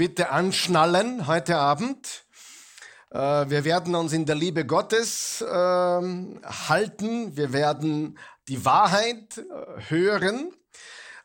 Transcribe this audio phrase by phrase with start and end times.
[0.00, 2.24] bitte anschnallen heute Abend.
[3.10, 7.36] Äh, wir werden uns in der Liebe Gottes ähm, halten.
[7.36, 8.18] Wir werden
[8.48, 10.54] die Wahrheit äh, hören.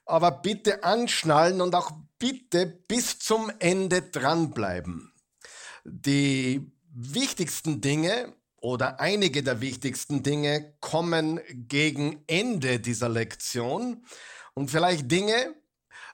[0.06, 5.14] Aber bitte anschnallen und auch bitte bis zum Ende dranbleiben.
[5.86, 14.06] Die wichtigsten Dinge oder einige der wichtigsten Dinge kommen gegen Ende dieser Lektion
[14.54, 15.56] und vielleicht Dinge,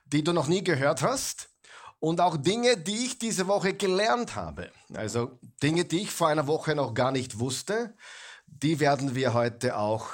[0.06, 1.51] die du noch nie gehört hast
[2.02, 4.72] und auch Dinge, die ich diese Woche gelernt habe.
[4.94, 7.96] Also Dinge, die ich vor einer Woche noch gar nicht wusste,
[8.48, 10.08] die werden wir heute auch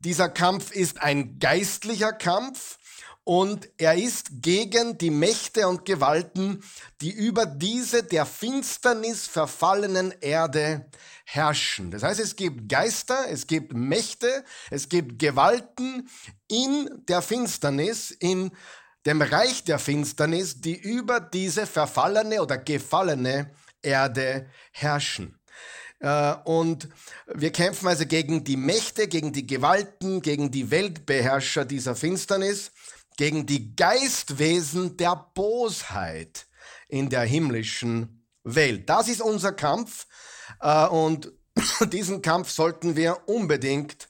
[0.00, 2.78] Dieser Kampf ist ein geistlicher Kampf
[3.24, 6.62] und er ist gegen die Mächte und Gewalten,
[7.00, 10.86] die über diese der Finsternis verfallenen Erde
[11.24, 11.90] herrschen.
[11.90, 16.08] Das heißt, es gibt Geister, es gibt Mächte, es gibt Gewalten
[16.48, 18.50] in der Finsternis, in
[19.06, 23.50] dem Reich der Finsternis, die über diese verfallene oder gefallene
[23.82, 25.38] Erde herrschen.
[26.00, 26.88] Äh, und
[27.26, 32.72] wir kämpfen also gegen die Mächte, gegen die Gewalten, gegen die Weltbeherrscher dieser Finsternis
[33.20, 36.46] gegen die Geistwesen der Bosheit
[36.88, 38.88] in der himmlischen Welt.
[38.88, 40.06] Das ist unser Kampf
[40.58, 41.30] äh, und
[41.92, 44.08] diesen Kampf sollten wir unbedingt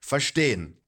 [0.00, 0.80] verstehen.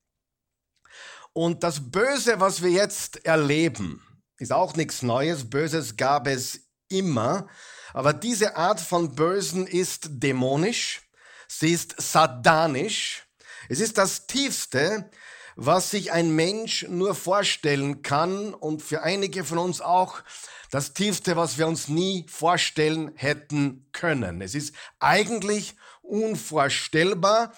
[1.33, 4.07] Und das Böse, was wir jetzt erleben,
[4.39, 5.51] ist auch nichts Neues.
[5.51, 7.49] Böses gab es immer.
[7.93, 11.03] Aber diese Art von Bösen ist dämonisch.
[11.49, 13.27] Sie ist satanisch.
[13.69, 15.11] Es ist das Tiefste,
[15.57, 20.23] was sich ein Mensch nur vorstellen kann und für einige von uns auch
[20.71, 24.41] das Tiefste, was wir uns nie vorstellen hätten können.
[24.41, 27.53] Es ist eigentlich unvorstellbar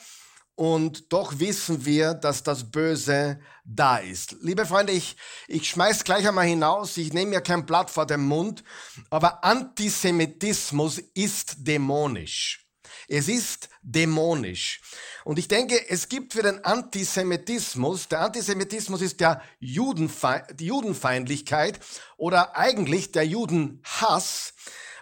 [0.57, 4.37] und doch wissen wir, dass das Böse da ist.
[4.41, 5.17] Liebe Freunde, ich,
[5.49, 8.65] ich schmeiß gleich einmal hinaus, ich nehme mir kein Blatt vor den Mund,
[9.11, 12.67] aber Antisemitismus ist dämonisch.
[13.09, 14.81] Es ist dämonisch.
[15.27, 21.81] Und ich denke, es gibt für den Antisemitismus, der Antisemitismus ist der Judenfe die Judenfeindlichkeit
[22.17, 24.55] oder eigentlich der Judenhass.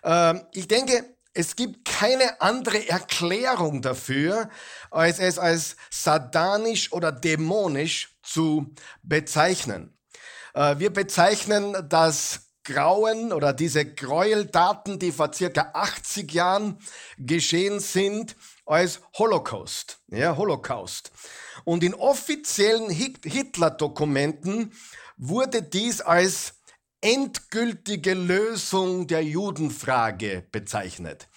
[0.03, 4.49] Ähm, ich denke, es gibt keine andere Erklärung dafür,
[4.91, 9.95] als es als satanisch oder dämonisch zu bezeichnen.
[10.55, 16.79] Äh, wir bezeichnen das Grauen oder diese Gräueltaten, die vor circa 80 Jahren
[17.19, 18.37] geschehen sind,
[18.67, 19.99] als Holocaust.
[20.09, 21.13] Ja, Holocaust.
[21.65, 24.73] Und in offiziellen Hitler-Dokumenten
[25.17, 26.55] wurde dies als
[27.01, 31.29] endgültige Lösung der Judenfrage bezeichnet.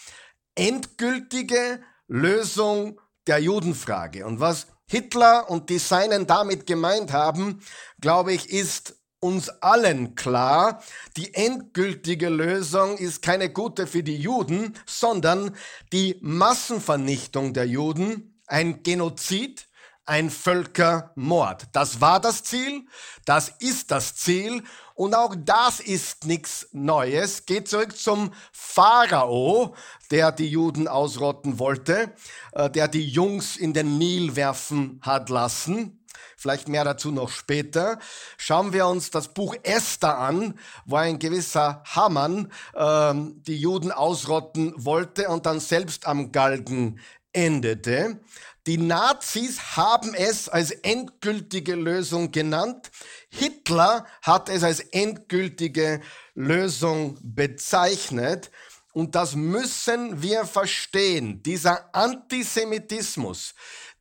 [0.55, 4.25] Endgültige Lösung der Judenfrage.
[4.25, 7.61] Und was Hitler und die Seinen damit gemeint haben,
[7.99, 10.81] glaube ich, ist uns allen klar,
[11.15, 15.55] die endgültige Lösung ist keine gute für die Juden, sondern
[15.91, 19.67] die Massenvernichtung der Juden, ein Genozid,
[20.05, 21.67] ein Völkermord.
[21.73, 22.85] Das war das Ziel,
[23.25, 24.63] das ist das Ziel
[24.95, 27.45] und auch das ist nichts Neues.
[27.45, 29.75] Geht zurück zum Pharao,
[30.09, 32.13] der die Juden ausrotten wollte,
[32.53, 35.96] äh, der die Jungs in den Nil werfen hat lassen
[36.39, 37.97] Vielleicht mehr dazu noch später.
[38.37, 40.53] Schauen wir uns das Buch Esther an,
[40.85, 46.99] wo ein gewisser Hamann ähm, die Juden ausrotten wollte und dann selbst am Galgen
[47.33, 48.19] endete.
[48.67, 52.91] Die Nazis haben es als endgültige Lösung genannt.
[53.29, 56.01] Hitler hat es als endgültige
[56.35, 58.51] Lösung bezeichnet.
[58.93, 61.43] Und das müssen wir verstehen.
[61.43, 63.53] Dieser Antisemitismus,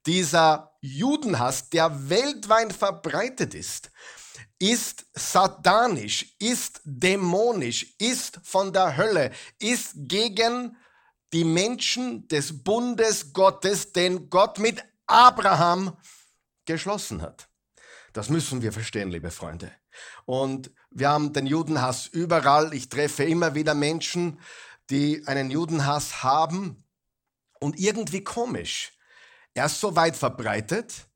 [0.06, 3.90] dieser Judenhass, der weltweit verbreitet ist,
[4.58, 10.76] ist satanisch, ist dämonisch, ist von der Hölle, ist gegen
[11.32, 15.96] die Menschen des Bundes Gottes, den Gott mit Abraham
[16.64, 17.48] geschlossen hat.
[18.12, 19.70] Das müssen wir verstehen, liebe Freunde.
[20.24, 22.72] Und wir haben den Judenhass überall.
[22.72, 24.40] Ich treffe immer wieder Menschen,
[24.88, 26.84] die einen Judenhass haben
[27.60, 28.95] und irgendwie komisch.
[29.56, 31.08] Er ist so weit verbreitet,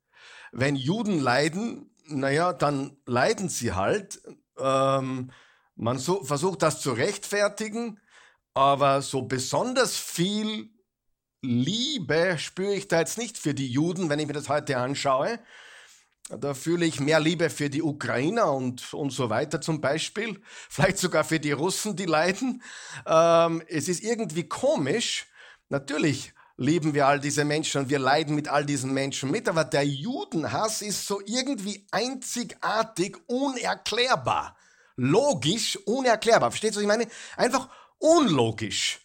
[0.51, 4.23] wenn Juden leiden, naja, dann leiden sie halt.
[4.59, 5.31] Ähm,
[5.77, 8.01] man so, versucht das zu rechtfertigen,
[8.55, 10.71] aber so besonders viel
[11.43, 15.39] Liebe spüre ich da jetzt nicht für die Juden, wenn ich mir das heute anschaue.
[16.31, 20.41] Da fühle ich mehr Liebe für die Ukrainer und, und so weiter zum Beispiel.
[20.71, 22.63] Vielleicht sogar für die Russen, die leiden.
[23.07, 25.27] Ähm, es ist irgendwie komisch.
[25.69, 29.65] Natürlich lieben wir all diese Menschen und wir leiden mit all diesen Menschen mit, aber
[29.65, 34.57] der Judenhass ist so irgendwie einzigartig, unerklärbar.
[34.95, 36.51] Logisch, unerklärbar.
[36.51, 37.09] Versteht ihr, was ich meine?
[37.39, 39.01] Einfach unlogisch.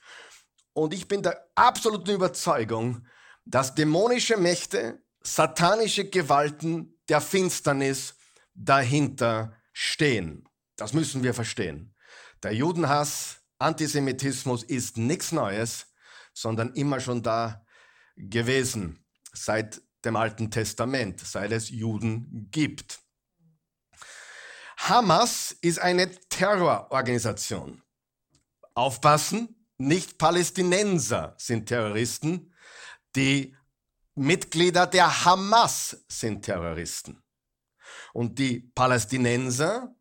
[0.74, 3.08] Und ich bin der absoluten Überzeugung,
[3.46, 8.16] dass dämonische Mächte, satanische Gewalten der Finsternis
[8.54, 10.50] dahinter stehen.
[10.76, 11.96] Das müssen wir verstehen.
[12.44, 15.88] Der Judenhass, Antisemitismus ist nichts Neues,
[16.36, 17.66] sondern immer schon da
[18.16, 19.04] gewesen,
[19.34, 23.00] seit dem Alten Testament, seit es Juden gibt.
[24.78, 27.82] Hamas ist eine Terrororganisation.
[28.76, 32.54] Aufpassen, nicht Palästinenser sind Terroristen.
[33.16, 33.56] Die
[34.14, 37.24] Mitglieder der Hamas sind Terroristen.
[38.14, 39.96] Und die Palästinenser,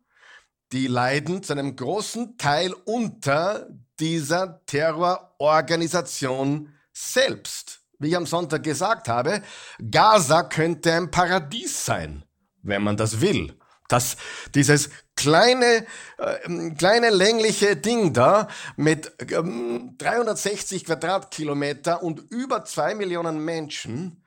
[0.71, 7.81] die leiden zu einem großen Teil unter dieser Terrororganisation selbst.
[7.99, 9.41] Wie ich am Sonntag gesagt habe,
[9.89, 12.25] Gaza könnte ein Paradies sein,
[12.61, 13.57] wenn man das will.
[13.87, 14.17] Das,
[14.53, 15.85] dieses kleine,
[16.17, 24.25] äh, kleine längliche Ding da mit ähm, 360 Quadratkilometer und über zwei Millionen Menschen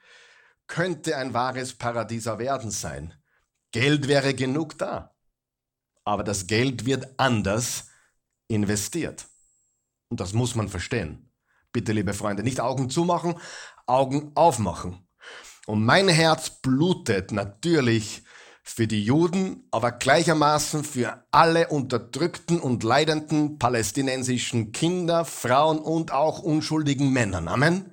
[0.69, 3.15] könnte ein wahres Paradieser werden sein.
[3.73, 5.15] Geld wäre genug da.
[6.05, 7.89] Aber das Geld wird anders
[8.47, 9.27] investiert.
[10.09, 11.31] Und das muss man verstehen.
[11.73, 13.35] Bitte, liebe Freunde, nicht Augen zumachen,
[13.87, 15.07] Augen aufmachen.
[15.67, 18.23] Und mein Herz blutet natürlich
[18.63, 26.39] für die Juden, aber gleichermaßen für alle unterdrückten und leidenden palästinensischen Kinder, Frauen und auch
[26.41, 27.49] unschuldigen Männern.
[27.49, 27.93] Amen.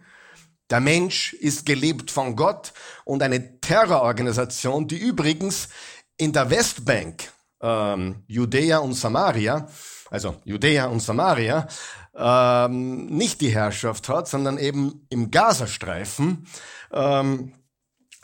[0.69, 2.73] Der Mensch ist geliebt von Gott
[3.03, 5.69] und eine Terrororganisation, die übrigens
[6.17, 7.31] in der Westbank,
[7.61, 9.69] ähm, Judäa und Samaria,
[10.15, 11.67] also Judäa und Samaria,
[12.15, 16.47] ähm, nicht die Herrschaft hat, sondern eben im Gazastreifen,
[16.93, 17.53] ähm,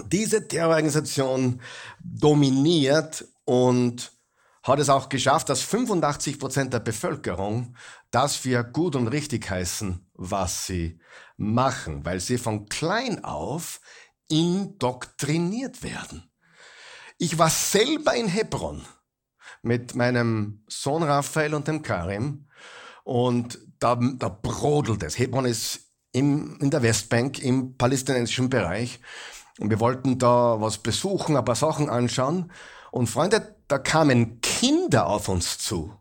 [0.05, 1.61] diese Terrororganisation
[1.99, 4.13] dominiert und
[4.63, 7.75] hat es auch geschafft, dass 85 Prozent der Bevölkerung
[8.09, 10.97] das für gut und richtig heißen, was sie
[11.35, 13.81] machen, weil sie von klein auf
[14.29, 16.31] indoktriniert werden.
[17.17, 18.81] Ich war selber in Hebron
[19.61, 22.47] mit meinem Sohn Raphael und dem Karim
[23.03, 25.17] und da, da brodelt es.
[25.17, 28.99] Hebron ist im, in der Westbank im palästinensischen Bereich
[29.59, 32.51] und wir wollten da was besuchen, ein paar Sachen anschauen.
[32.91, 35.93] Und Freunde, da kamen Kinder auf uns zu.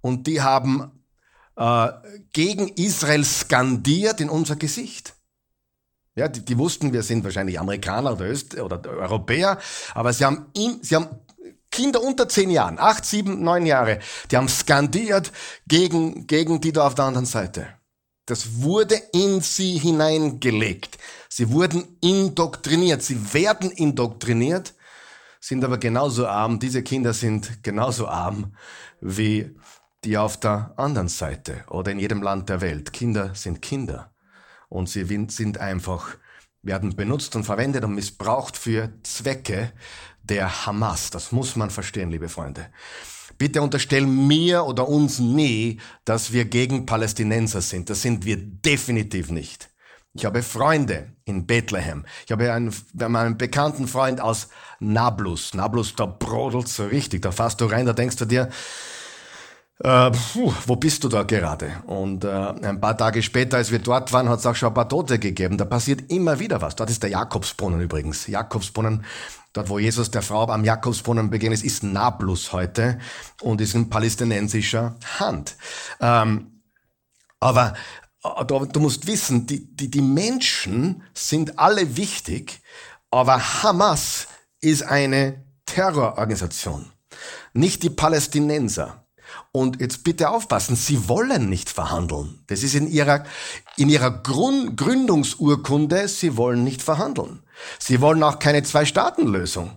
[0.00, 1.04] Und die haben
[1.56, 1.88] äh,
[2.32, 5.14] gegen Israel skandiert in unser Gesicht.
[6.14, 9.58] Ja, die, die wussten, wir sind wahrscheinlich Amerikaner oder, Öst oder Europäer,
[9.94, 11.08] aber sie haben, in, sie haben
[11.76, 13.98] Kinder unter zehn Jahren, acht, sieben, neun Jahre,
[14.30, 15.30] die haben skandiert
[15.68, 17.68] gegen, gegen die da auf der anderen Seite.
[18.24, 20.96] Das wurde in sie hineingelegt.
[21.28, 23.02] Sie wurden indoktriniert.
[23.02, 24.72] Sie werden indoktriniert,
[25.38, 26.58] sind aber genauso arm.
[26.58, 28.56] Diese Kinder sind genauso arm
[29.02, 29.54] wie
[30.02, 32.94] die auf der anderen Seite oder in jedem Land der Welt.
[32.94, 34.14] Kinder sind Kinder.
[34.70, 36.16] Und sie sind einfach,
[36.62, 39.72] werden benutzt und verwendet und missbraucht für Zwecke
[40.30, 41.10] der Hamas.
[41.10, 42.66] Das muss man verstehen, liebe Freunde.
[43.38, 47.90] Bitte unterstellen mir oder uns nie, dass wir gegen Palästinenser sind.
[47.90, 49.68] Das sind wir definitiv nicht.
[50.14, 52.06] Ich habe Freunde in Bethlehem.
[52.24, 54.48] Ich habe einen, einen bekannten Freund aus
[54.80, 55.52] Nablus.
[55.52, 57.20] Nablus, da brodelt so richtig.
[57.22, 58.48] Da fährst du rein, da denkst du dir,
[59.80, 61.70] äh, puh, wo bist du da gerade?
[61.86, 64.74] Und äh, ein paar Tage später, als wir dort waren, hat es auch schon ein
[64.74, 65.58] paar Tote gegeben.
[65.58, 66.76] Da passiert immer wieder was.
[66.76, 68.26] Dort ist der Jakobsbrunnen übrigens.
[68.26, 69.04] Jakobsbrunnen,
[69.56, 72.98] dort wo Jesus der Frau am Jakobsbrunnen begegnet ist, ist Nablus heute
[73.40, 75.56] und ist in palästinensischer Hand.
[76.00, 76.62] Ähm,
[77.40, 77.74] aber
[78.22, 82.60] äh, du musst wissen, die, die, die Menschen sind alle wichtig,
[83.10, 84.28] aber Hamas
[84.60, 86.92] ist eine Terrororganisation,
[87.52, 89.02] nicht die Palästinenser.
[89.52, 92.40] Und jetzt bitte aufpassen, sie wollen nicht verhandeln.
[92.46, 93.24] Das ist in ihrer,
[93.76, 97.42] in ihrer Grund, Gründungsurkunde, sie wollen nicht verhandeln.
[97.78, 99.70] Sie wollen auch keine Zwei-Staaten-Lösung.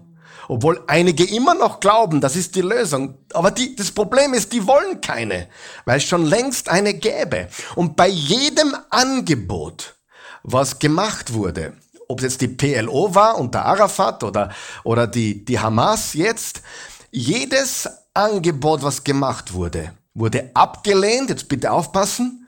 [0.48, 3.20] Obwohl einige immer noch glauben, das ist die Lösung.
[3.34, 5.48] Aber die, das Problem ist, die wollen keine,
[5.86, 7.50] weil es schon längst eine gäbe.
[7.76, 9.96] Und bei jedem Angebot,
[10.42, 11.74] was gemacht wurde,
[12.08, 14.52] ob es jetzt die PLO war unter Arafat oder,
[14.84, 16.64] oder die, die Hamas jetzt,
[17.12, 22.48] jedes Angebot, was gemacht wurde, wurde abgelehnt, jetzt bitte aufpassen,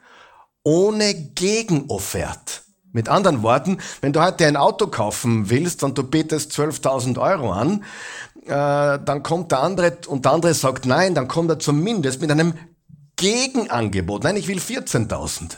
[0.63, 2.63] ohne Gegenoffert.
[2.93, 7.51] Mit anderen Worten, wenn du heute ein Auto kaufen willst und du betest 12.000 Euro
[7.51, 7.83] an,
[8.45, 12.31] äh, dann kommt der andere und der andere sagt nein, dann kommt er zumindest mit
[12.31, 12.53] einem
[13.15, 14.23] Gegenangebot.
[14.23, 15.57] Nein, ich will 14.000.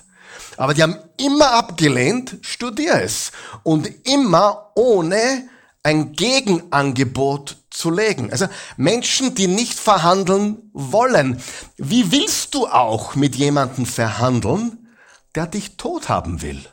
[0.57, 3.31] Aber die haben immer abgelehnt, studier es.
[3.63, 5.47] Und immer ohne
[5.81, 8.31] ein Gegenangebot zu legen.
[8.31, 8.47] Also
[8.77, 11.41] Menschen, die nicht verhandeln wollen.
[11.77, 14.87] Wie willst du auch mit jemandem verhandeln,
[15.35, 16.63] der dich tot haben will?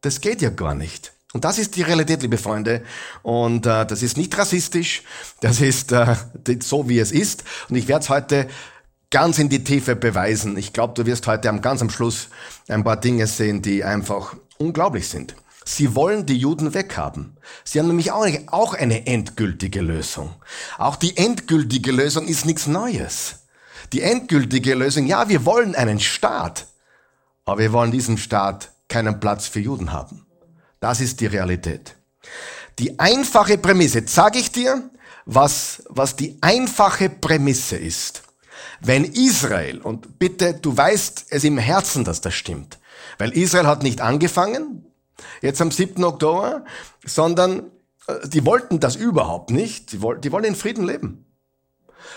[0.00, 1.12] Das geht ja gar nicht.
[1.34, 2.82] Und das ist die Realität, liebe Freunde.
[3.22, 5.02] Und äh, das ist nicht rassistisch,
[5.40, 6.16] das ist äh,
[6.60, 7.44] so, wie es ist.
[7.68, 8.48] Und ich werde es heute
[9.10, 10.56] ganz in die Tiefe beweisen.
[10.56, 12.28] Ich glaube, du wirst heute am ganz am Schluss
[12.68, 15.34] ein paar Dinge sehen, die einfach unglaublich sind.
[15.64, 17.36] Sie wollen die Juden weghaben.
[17.62, 20.34] Sie haben nämlich auch eine endgültige Lösung.
[20.78, 23.40] Auch die endgültige Lösung ist nichts Neues.
[23.92, 26.66] Die endgültige Lösung, ja, wir wollen einen Staat,
[27.44, 30.26] aber wir wollen diesen Staat keinen Platz für Juden haben.
[30.80, 31.96] Das ist die Realität.
[32.78, 34.90] Die einfache Prämisse, sage ich dir,
[35.24, 38.22] was, was die einfache Prämisse ist.
[38.80, 42.78] Wenn Israel, und bitte, du weißt es im Herzen, dass das stimmt,
[43.18, 44.86] weil Israel hat nicht angefangen,
[45.42, 46.02] jetzt am 7.
[46.04, 46.64] Oktober,
[47.04, 47.70] sondern
[48.06, 49.92] äh, die wollten das überhaupt nicht.
[49.92, 51.24] Die, die wollen in Frieden leben.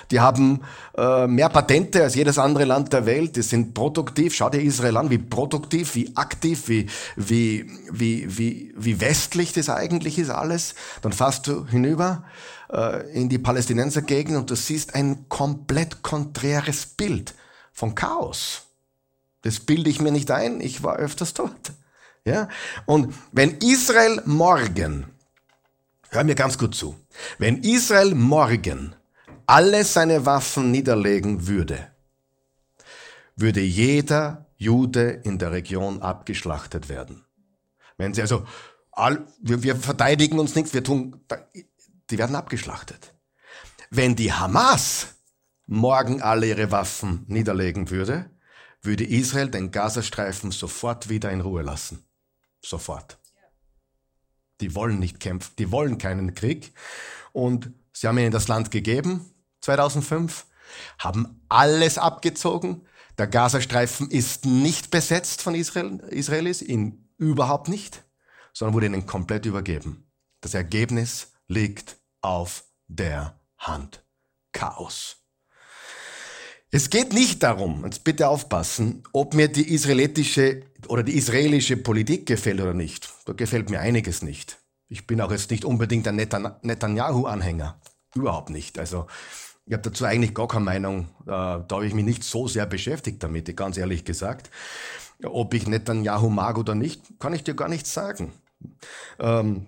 [0.09, 0.61] Die haben
[0.97, 3.35] äh, mehr Patente als jedes andere Land der Welt.
[3.35, 4.33] Die sind produktiv.
[4.33, 9.69] Schau dir Israel an, wie produktiv, wie aktiv, wie, wie, wie, wie, wie westlich das
[9.69, 10.75] eigentlich ist alles.
[11.01, 12.23] Dann fährst du hinüber
[12.71, 17.33] äh, in die Palästinensergegend und du siehst ein komplett konträres Bild
[17.71, 18.63] von Chaos.
[19.41, 20.61] Das bilde ich mir nicht ein.
[20.61, 21.73] Ich war öfters dort.
[22.25, 22.47] Ja?
[22.85, 25.05] Und wenn Israel morgen,
[26.09, 26.95] hör mir ganz gut zu,
[27.37, 28.95] wenn Israel morgen
[29.51, 31.91] alle seine Waffen niederlegen würde,
[33.35, 37.25] würde jeder Jude in der Region abgeschlachtet werden.
[37.97, 38.47] Wenn sie also,
[38.93, 41.25] all, wir, wir verteidigen uns nichts, wir tun,
[42.09, 43.13] die werden abgeschlachtet.
[43.89, 45.15] Wenn die Hamas
[45.67, 48.29] morgen alle ihre Waffen niederlegen würde,
[48.81, 52.05] würde Israel den Gazastreifen sofort wieder in Ruhe lassen.
[52.61, 53.17] Sofort.
[54.61, 56.71] Die wollen nicht kämpfen, die wollen keinen Krieg.
[57.33, 60.45] Und sie haben ihnen das Land gegeben, 2005,
[60.99, 62.85] haben alles abgezogen.
[63.17, 68.03] Der Gazastreifen ist nicht besetzt von Israel, Israelis, ihn überhaupt nicht,
[68.53, 70.11] sondern wurde ihnen komplett übergeben.
[70.41, 74.03] Das Ergebnis liegt auf der Hand.
[74.53, 75.17] Chaos.
[76.71, 82.25] Es geht nicht darum, jetzt bitte aufpassen, ob mir die israelitische oder die israelische Politik
[82.25, 83.09] gefällt oder nicht.
[83.25, 84.57] Da gefällt mir einiges nicht.
[84.87, 87.79] Ich bin auch jetzt nicht unbedingt ein Netanyahu-Anhänger.
[88.15, 88.79] Überhaupt nicht.
[88.79, 89.07] Also
[89.71, 91.07] ich habe dazu eigentlich gar keine Meinung.
[91.21, 94.49] Äh, da habe ich mich nicht so sehr beschäftigt damit, ganz ehrlich gesagt.
[95.23, 98.33] Ob ich Netanyahu mag oder nicht, kann ich dir gar nicht sagen.
[99.17, 99.67] Ähm,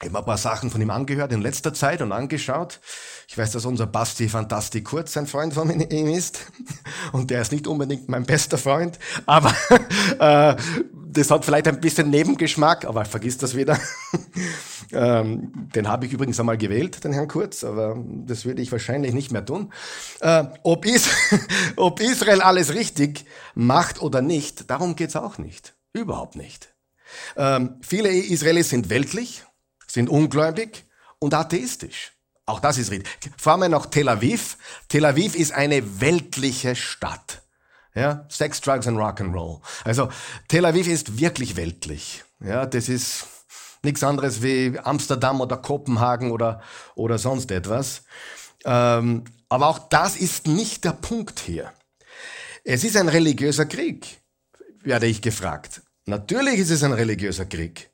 [0.00, 2.80] ich habe ein paar Sachen von ihm angehört in letzter Zeit und angeschaut.
[3.28, 6.50] Ich weiß, dass unser Basti Fantasti Kurz ein Freund von ihm ist.
[7.12, 8.98] Und der ist nicht unbedingt mein bester Freund.
[9.26, 9.54] Aber
[10.18, 10.56] äh,
[11.16, 13.78] das hat vielleicht ein bisschen Nebengeschmack, aber vergiss das wieder.
[14.92, 17.96] ähm, den habe ich übrigens einmal gewählt, den Herrn Kurz, aber
[18.26, 19.72] das würde ich wahrscheinlich nicht mehr tun.
[20.20, 21.08] Äh, ob, Is
[21.76, 25.74] ob Israel alles richtig macht oder nicht, darum geht's auch nicht.
[25.92, 26.74] Überhaupt nicht.
[27.36, 29.44] Ähm, viele Israelis sind weltlich
[29.96, 30.84] sind ungläubig
[31.18, 32.12] und atheistisch.
[32.44, 33.10] Auch das ist richtig.
[33.36, 34.56] Fahren wir nach Tel Aviv.
[34.88, 37.42] Tel Aviv ist eine weltliche Stadt.
[37.96, 39.60] Ja, Sex, Drugs and Rock'n'Roll.
[39.84, 40.10] Also
[40.48, 42.24] Tel Aviv ist wirklich weltlich.
[42.40, 43.26] Ja, das ist
[43.82, 46.60] nichts anderes wie Amsterdam oder Kopenhagen oder,
[46.94, 48.02] oder sonst etwas.
[48.66, 51.72] Ähm, aber auch das ist nicht der Punkt hier.
[52.64, 54.20] Es ist ein religiöser Krieg,
[54.82, 55.80] werde ich gefragt.
[56.04, 57.90] Natürlich ist es ein religiöser Krieg.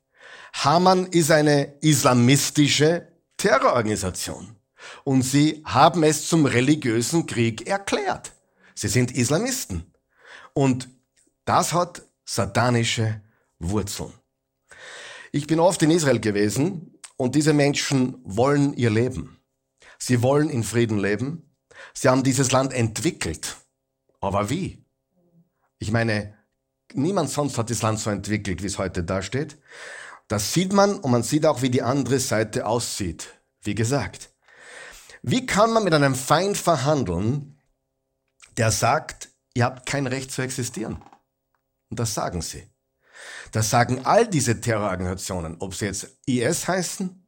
[0.55, 3.07] Haman ist eine islamistische
[3.37, 4.57] Terrororganisation.
[5.05, 8.33] Und sie haben es zum religiösen Krieg erklärt.
[8.75, 9.92] Sie sind Islamisten.
[10.55, 10.89] Und
[11.45, 13.21] das hat satanische
[13.59, 14.13] Wurzeln.
[15.33, 19.39] Ich bin oft in Israel gewesen und diese Menschen wollen ihr Leben.
[19.99, 21.55] Sie wollen in Frieden leben.
[21.95, 23.57] Sie haben dieses Land entwickelt.
[24.21, 24.85] Aber wie?
[25.79, 26.37] Ich meine,
[26.93, 29.59] niemand sonst hat das Land so entwickelt, wie es heute dasteht.
[30.29, 33.29] Das sieht man und man sieht auch, wie die andere Seite aussieht.
[33.63, 34.31] Wie gesagt.
[35.23, 37.61] Wie kann man mit einem Feind verhandeln,
[38.57, 41.03] der sagt, ihr habt kein Recht zu existieren?
[41.91, 42.69] Und das sagen sie.
[43.53, 47.27] Das sagen all diese Terrororganisationen, ob sie jetzt IS heißen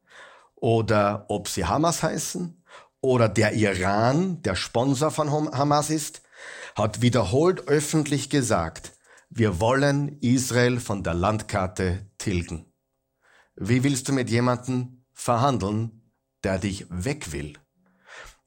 [0.55, 2.63] oder ob sie Hamas heißen
[3.01, 6.21] oder der Iran, der Sponsor von Hamas ist,
[6.75, 8.93] hat wiederholt öffentlich gesagt,
[9.29, 12.73] wir wollen Israel von der Landkarte tilgen.
[13.55, 16.11] Wie willst du mit jemandem verhandeln,
[16.43, 17.57] der dich weg will?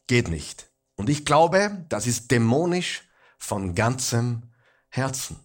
[0.06, 0.70] Geht nicht.
[0.97, 3.07] Und ich glaube, das ist dämonisch
[3.38, 4.42] von ganzem
[4.88, 5.38] Herzen.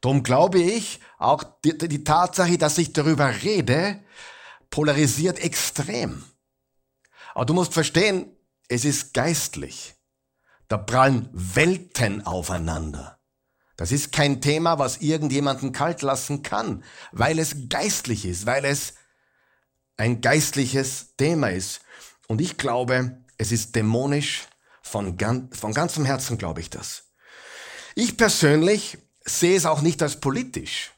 [0.00, 4.02] Darum glaube ich, auch die, die Tatsache, dass ich darüber rede,
[4.70, 6.24] polarisiert extrem.
[7.34, 8.36] Aber du musst verstehen,
[8.68, 9.94] es ist geistlich.
[10.68, 13.18] Da prallen Welten aufeinander.
[13.76, 18.94] Das ist kein Thema, was irgendjemanden kalt lassen kann, weil es geistlich ist, weil es
[19.96, 21.80] ein geistliches Thema ist.
[22.28, 24.46] Und ich glaube, es ist dämonisch,
[24.82, 27.11] von, ganz, von ganzem Herzen glaube ich das.
[27.94, 30.92] Ich persönlich sehe es auch nicht als politisch.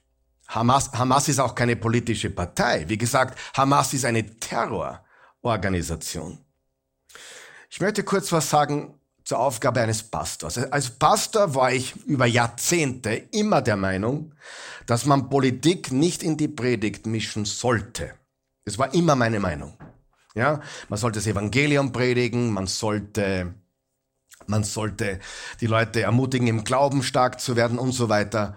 [0.48, 2.84] Hamas, Hamas ist auch keine politische Partei.
[2.88, 6.38] Wie gesagt, Hamas ist eine Terrororganisation.
[7.70, 10.58] Ich möchte kurz was sagen zur Aufgabe eines Pastors.
[10.58, 14.34] Als Pastor war ich über Jahrzehnte immer der Meinung,
[14.86, 18.14] dass man Politik nicht in die Predigt mischen sollte.
[18.64, 19.76] Das war immer meine Meinung.
[20.34, 23.54] Ja, man sollte das Evangelium predigen, man sollte,
[24.48, 25.20] man sollte
[25.60, 28.56] die Leute ermutigen, im Glauben stark zu werden und so weiter.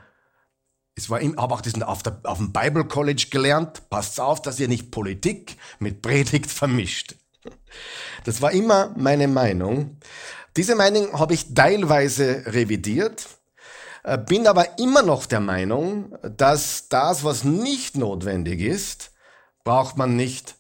[0.95, 3.89] Es war, habe auch diesen auf, der, auf dem Bible College gelernt.
[3.89, 7.15] Passt auf, dass ihr nicht Politik mit Predigt vermischt.
[8.23, 9.97] Das war immer meine Meinung.
[10.55, 13.27] Diese Meinung habe ich teilweise revidiert,
[14.03, 19.11] äh, bin aber immer noch der Meinung, dass das, was nicht notwendig ist,
[19.63, 20.56] braucht man nicht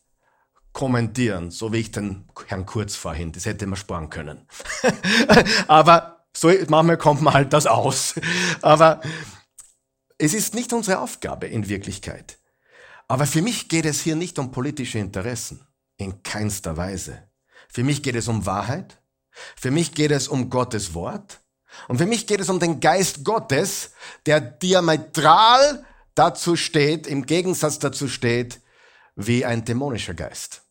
[0.77, 4.47] kommentieren, so wie ich den Herrn Kurz vorhin, das hätte man sparen können.
[5.67, 8.13] aber so, manchmal kommt man halt das aus.
[8.61, 9.01] Aber
[10.19, 12.37] es ist nicht unsere Aufgabe in Wirklichkeit.
[13.07, 15.65] Aber für mich geht es hier nicht um politische Interessen.
[15.97, 17.23] In keinster Weise.
[17.67, 19.01] Für mich geht es um Wahrheit.
[19.55, 21.39] Für mich geht es um Gottes Wort.
[21.87, 23.93] Und für mich geht es um den Geist Gottes,
[24.27, 28.61] der diametral dazu steht, im Gegensatz dazu steht,
[29.15, 30.66] wie ein dämonischer Geist.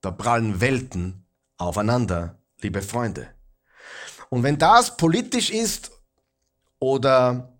[0.00, 3.34] Da prallen Welten aufeinander, liebe Freunde.
[4.30, 5.90] Und wenn das politisch ist
[6.78, 7.58] oder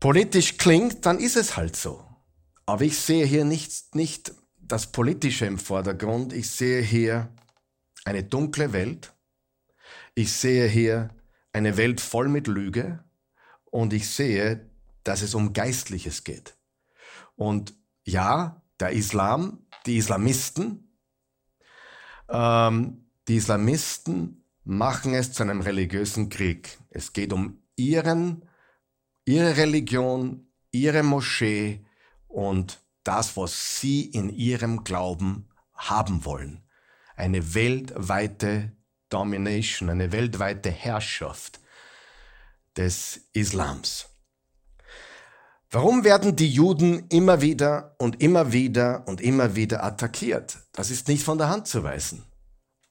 [0.00, 2.04] politisch klingt, dann ist es halt so.
[2.66, 6.32] Aber ich sehe hier nicht, nicht das Politische im Vordergrund.
[6.32, 7.28] Ich sehe hier
[8.04, 9.12] eine dunkle Welt.
[10.14, 11.10] Ich sehe hier
[11.52, 13.04] eine Welt voll mit Lüge.
[13.64, 14.70] Und ich sehe,
[15.04, 16.56] dass es um Geistliches geht.
[17.36, 20.96] Und ja, der Islam, die Islamisten,
[22.28, 26.78] ähm, die Islamisten machen es zu einem religiösen Krieg.
[26.90, 28.48] Es geht um ihren,
[29.24, 31.84] ihre Religion, ihre Moschee
[32.28, 36.62] und das, was sie in ihrem Glauben haben wollen.
[37.16, 38.72] Eine weltweite
[39.08, 41.60] Domination, eine weltweite Herrschaft
[42.76, 44.09] des Islams.
[45.72, 50.58] Warum werden die Juden immer wieder und immer wieder und immer wieder attackiert?
[50.72, 52.24] Das ist nicht von der Hand zu weisen.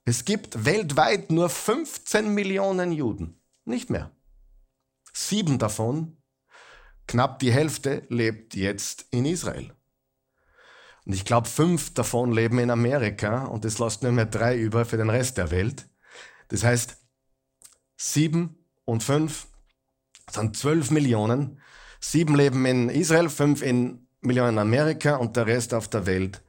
[0.05, 4.11] Es gibt weltweit nur 15 Millionen Juden, nicht mehr.
[5.11, 6.17] Sieben davon,
[7.05, 9.73] knapp die Hälfte, lebt jetzt in Israel.
[11.05, 14.85] Und ich glaube, fünf davon leben in Amerika und es lässt nur mehr drei über
[14.85, 15.89] für den Rest der Welt.
[16.47, 16.95] Das heißt,
[17.97, 19.47] sieben und fünf
[20.31, 21.59] sind zwölf Millionen.
[21.99, 26.41] Sieben leben in Israel, fünf in Millionen Amerika und der Rest auf der Welt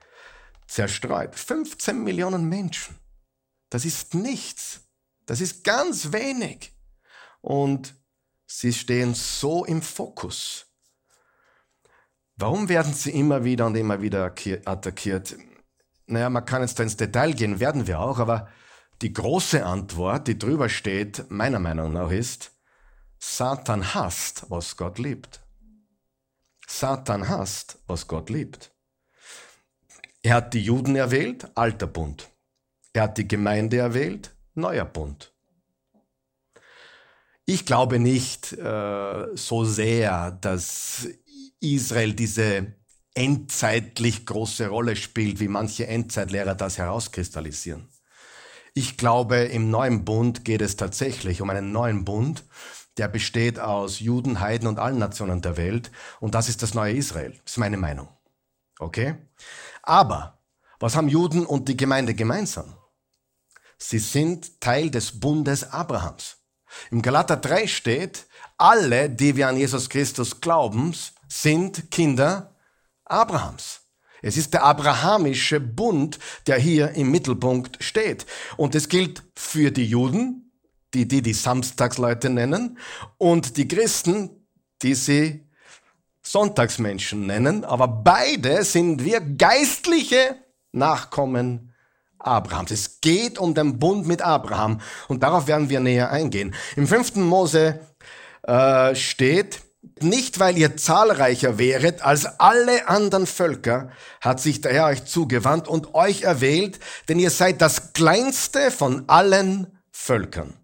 [0.66, 1.34] zerstreut.
[1.34, 2.96] 15 Millionen Menschen.
[3.68, 4.82] Das ist nichts.
[5.26, 6.72] Das ist ganz wenig.
[7.40, 7.94] und
[8.46, 10.66] sie stehen so im Fokus.
[12.36, 15.36] Warum werden sie immer wieder und immer wieder attackiert?
[16.06, 18.48] Naja, man kann jetzt da ins Detail gehen, werden wir auch, aber
[19.02, 22.52] die große Antwort, die drüber steht, meiner Meinung nach ist,
[23.22, 25.40] Satan hasst, was Gott liebt.
[26.66, 28.72] Satan hasst, was Gott liebt.
[30.22, 32.30] Er hat die Juden erwählt, alter Bund.
[32.94, 35.33] Er hat die Gemeinde erwählt, neuer Bund.
[37.44, 41.06] Ich glaube nicht äh, so sehr, dass
[41.61, 42.74] Israel diese
[43.14, 47.88] endzeitlich große Rolle spielt, wie manche Endzeitlehrer das herauskristallisieren.
[48.72, 52.44] Ich glaube, im neuen Bund geht es tatsächlich um einen neuen Bund,
[52.96, 55.90] der besteht aus Juden, Heiden und allen Nationen der Welt.
[56.20, 57.33] Und das ist das neue Israel.
[57.44, 58.09] Das ist meine Meinung.
[58.79, 59.16] Okay?
[59.83, 60.38] Aber
[60.79, 62.74] was haben Juden und die Gemeinde gemeinsam?
[63.79, 66.37] Sie sind Teil des Bundes Abrahams.
[66.90, 68.26] Im Galater 3 steht,
[68.57, 70.94] alle, die wir an Jesus Christus glauben,
[71.29, 72.55] sind Kinder
[73.05, 73.81] Abrahams.
[74.22, 78.26] Es ist der abrahamische Bund, der hier im Mittelpunkt steht.
[78.57, 80.49] Und es gilt für die Juden,
[80.94, 82.79] die die, die Samstagsleute nennen,
[83.18, 84.31] und die Christen,
[84.83, 85.46] die sie
[86.22, 87.64] Sonntagsmenschen nennen.
[87.64, 90.37] Aber beide sind wir geistliche
[90.72, 91.74] Nachkommen
[92.18, 92.70] Abrahams.
[92.70, 96.55] Es geht um den Bund mit Abraham und darauf werden wir näher eingehen.
[96.76, 97.81] Im fünften Mose
[98.42, 99.61] äh, steht,
[100.00, 105.68] nicht weil ihr zahlreicher wäret als alle anderen Völker, hat sich der Herr euch zugewandt
[105.68, 110.55] und euch erwählt, denn ihr seid das kleinste von allen Völkern,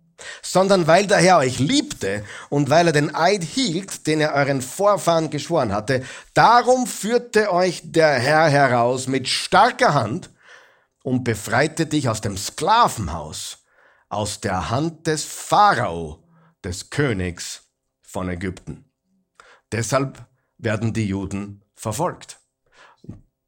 [0.42, 4.62] sondern weil der Herr euch liebte und weil er den Eid hielt, den er euren
[4.62, 6.04] Vorfahren geschworen hatte.
[6.34, 10.30] Darum führte euch der Herr heraus mit starker Hand
[11.02, 13.58] und befreite dich aus dem Sklavenhaus,
[14.08, 16.24] aus der Hand des Pharao,
[16.64, 17.62] des Königs
[18.02, 18.90] von Ägypten.
[19.72, 20.24] Deshalb
[20.58, 22.40] werden die Juden verfolgt.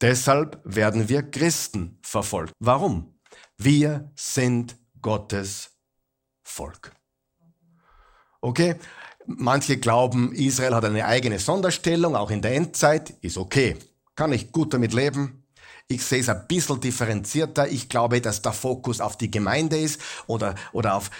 [0.00, 2.52] Deshalb werden wir Christen verfolgt.
[2.60, 3.18] Warum?
[3.56, 5.77] Wir sind Gottes
[6.58, 6.92] Volk.
[8.40, 8.74] Okay?
[9.26, 13.10] Manche glauben, Israel hat eine eigene Sonderstellung, auch in der Endzeit.
[13.20, 13.76] Ist okay.
[14.16, 15.44] Kann ich gut damit leben.
[15.86, 17.68] Ich sehe es ein bisschen differenzierter.
[17.68, 21.10] Ich glaube, dass der Fokus auf die Gemeinde ist oder, oder auf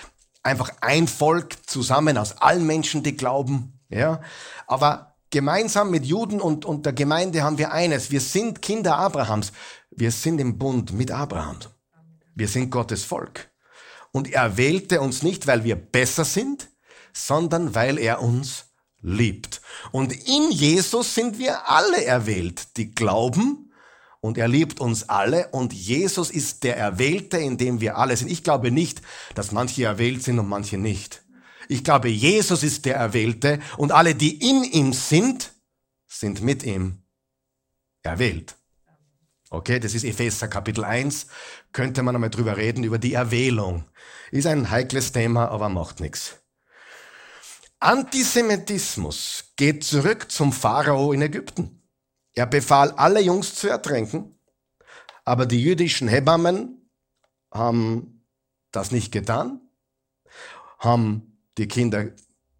[0.42, 3.79] einfach ein Volk zusammen aus allen Menschen, die glauben.
[3.90, 4.20] Ja,
[4.66, 8.11] aber gemeinsam mit Juden und, und der Gemeinde haben wir eines.
[8.11, 9.53] Wir sind Kinder Abrahams.
[9.90, 11.59] Wir sind im Bund mit Abraham.
[12.35, 13.51] Wir sind Gottes Volk.
[14.12, 16.68] Und er wählte uns nicht, weil wir besser sind,
[17.12, 18.66] sondern weil er uns
[19.01, 19.61] liebt.
[19.92, 23.73] Und in Jesus sind wir alle erwählt, die glauben
[24.21, 28.31] und er liebt uns alle und Jesus ist der Erwählte, in dem wir alle sind.
[28.31, 29.03] Ich glaube nicht,
[29.35, 31.23] dass manche erwählt sind und manche nicht.
[31.68, 35.53] Ich glaube, Jesus ist der Erwählte und alle, die in ihm sind,
[36.07, 37.03] sind mit ihm
[38.03, 38.58] erwählt.
[39.50, 41.26] Okay, das ist Epheser Kapitel 1.
[41.72, 43.84] Könnte man einmal drüber reden, über die Erwählung.
[44.30, 46.37] Ist ein heikles Thema, aber macht nichts.
[47.80, 51.82] Antisemitismus geht zurück zum Pharao in Ägypten.
[52.34, 54.38] Er befahl, alle Jungs zu ertränken,
[55.24, 56.90] aber die jüdischen Hebammen
[57.50, 58.26] haben
[58.70, 59.62] das nicht getan,
[60.78, 62.11] haben die Kinder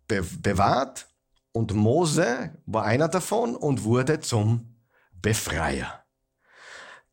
[0.07, 1.09] be bewahrt
[1.53, 4.79] und Mose war einer davon und wurde zum
[5.13, 6.08] Befreier.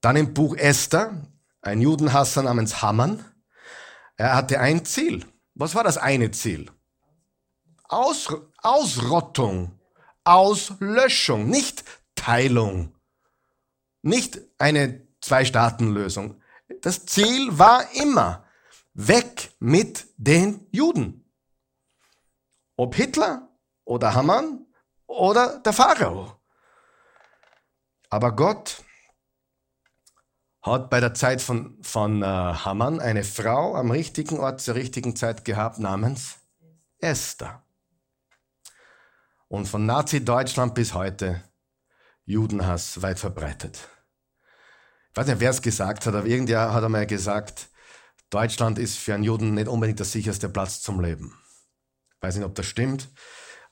[0.06, 1.20] Dann im Buch Esther,
[1.64, 3.26] ein Judenhasser namens Haman,
[4.18, 5.26] er hatte ein Ziel.
[5.56, 6.70] Was war das eine Ziel?
[7.86, 9.80] Aus, Ausrottung,
[10.24, 12.94] Auslöschung, nicht Teilung,
[14.04, 16.40] nicht eine Zwei-Staaten-Lösung.
[16.82, 18.46] Das Ziel war immer
[18.94, 21.34] weg mit den Juden.
[22.76, 23.50] Ob Hitler
[23.86, 24.68] oder Haman
[25.08, 26.40] oder der Pharao.
[28.12, 28.85] Aber Gott
[30.66, 35.16] hat bei der Zeit von, von äh, Haman eine Frau am richtigen Ort zur richtigen
[35.16, 36.38] Zeit gehabt namens
[37.00, 37.64] Esther.
[39.48, 41.44] Und von Nazi-Deutschland bis heute
[42.26, 43.88] Judenhass weit verbreitet.
[45.12, 47.70] Ich weiß nicht, wer es gesagt hat, aber irgendwer hat einmal gesagt,
[48.32, 51.38] Deutschland ist für einen Juden nicht unbedingt der sicherste Platz zum Leben
[52.26, 53.10] weiß nicht, ob das stimmt,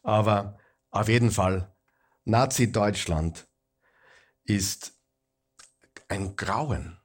[0.04, 0.58] aber
[0.92, 1.76] auf jeden Fall,
[2.26, 3.48] Nazi-Deutschland
[4.44, 4.94] ist
[6.14, 6.98] ein Grauen.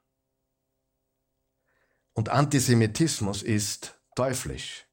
[2.12, 4.86] Und Antisemitismus ist teuflisch.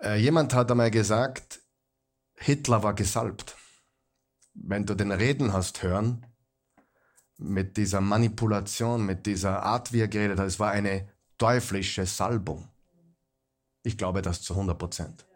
[0.00, 1.60] Äh, jemand hat einmal gesagt,
[2.36, 3.56] Hitler war gesalbt.
[4.54, 6.24] Wenn du den Reden hast hören,
[7.36, 12.68] mit dieser Manipulation, mit dieser Art, wie er geredet hat, es war eine teuflische Salbung.
[13.82, 15.26] Ich glaube das zu 100 Prozent.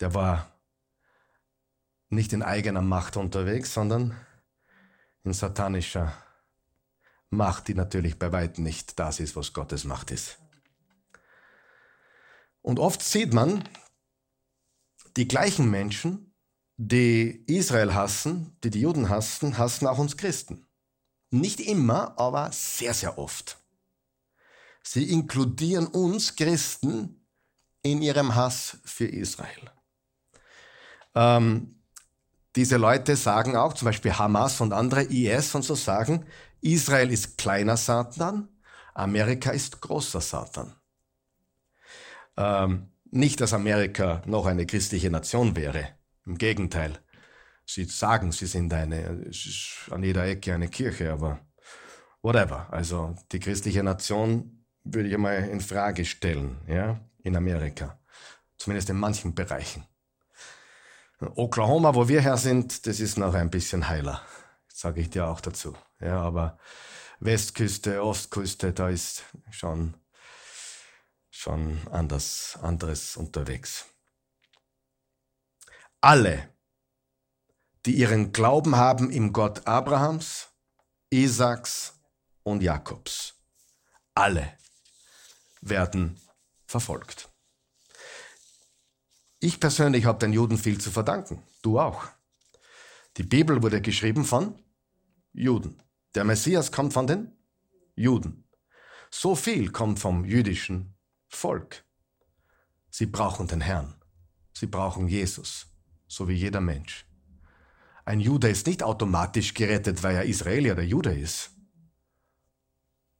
[0.00, 0.52] Der war
[2.08, 4.14] nicht in eigener Macht unterwegs, sondern
[5.24, 6.12] in satanischer
[7.30, 10.38] Macht, die natürlich bei weitem nicht das ist, was Gottes Macht ist.
[12.62, 13.68] Und oft sieht man,
[15.16, 16.34] die gleichen Menschen,
[16.76, 20.66] die Israel hassen, die die Juden hassen, hassen auch uns Christen.
[21.30, 23.58] Nicht immer, aber sehr, sehr oft.
[24.82, 27.26] Sie inkludieren uns Christen
[27.82, 29.70] in ihrem Hass für Israel.
[31.14, 31.77] Ähm,
[32.58, 36.24] diese Leute sagen auch, zum Beispiel Hamas und andere IS und so sagen,
[36.60, 38.48] Israel ist kleiner Satan,
[38.94, 40.74] Amerika ist großer Satan.
[42.36, 45.90] Ähm, nicht, dass Amerika noch eine christliche Nation wäre.
[46.26, 46.98] Im Gegenteil.
[47.64, 49.30] Sie sagen, sie sind eine,
[49.92, 51.38] an jeder Ecke eine Kirche, aber
[52.22, 52.66] whatever.
[52.72, 58.00] Also die christliche Nation würde ich einmal in Frage stellen, ja, in Amerika.
[58.56, 59.84] Zumindest in manchen Bereichen.
[61.20, 64.22] Oklahoma, wo wir her sind, das ist noch ein bisschen heiler,
[64.68, 65.76] sage ich dir auch dazu.
[66.00, 66.58] Ja, aber
[67.20, 69.94] Westküste, Ostküste, da ist schon,
[71.30, 73.86] schon anders, anderes unterwegs.
[76.00, 76.48] Alle,
[77.84, 80.48] die ihren Glauben haben im Gott Abrahams,
[81.10, 81.98] Isaaks
[82.44, 83.34] und Jakobs,
[84.14, 84.56] alle
[85.60, 86.20] werden
[86.66, 87.28] verfolgt.
[89.40, 91.42] Ich persönlich habe den Juden viel zu verdanken.
[91.62, 92.06] Du auch.
[93.16, 94.60] Die Bibel wurde geschrieben von
[95.32, 95.82] Juden.
[96.14, 97.32] Der Messias kommt von den
[97.94, 98.48] Juden.
[99.10, 100.96] So viel kommt vom jüdischen
[101.28, 101.84] Volk.
[102.90, 103.94] Sie brauchen den Herrn.
[104.52, 105.66] Sie brauchen Jesus,
[106.08, 107.06] so wie jeder Mensch.
[108.04, 111.50] Ein Jude ist nicht automatisch gerettet, weil er Israelier oder Jude ist.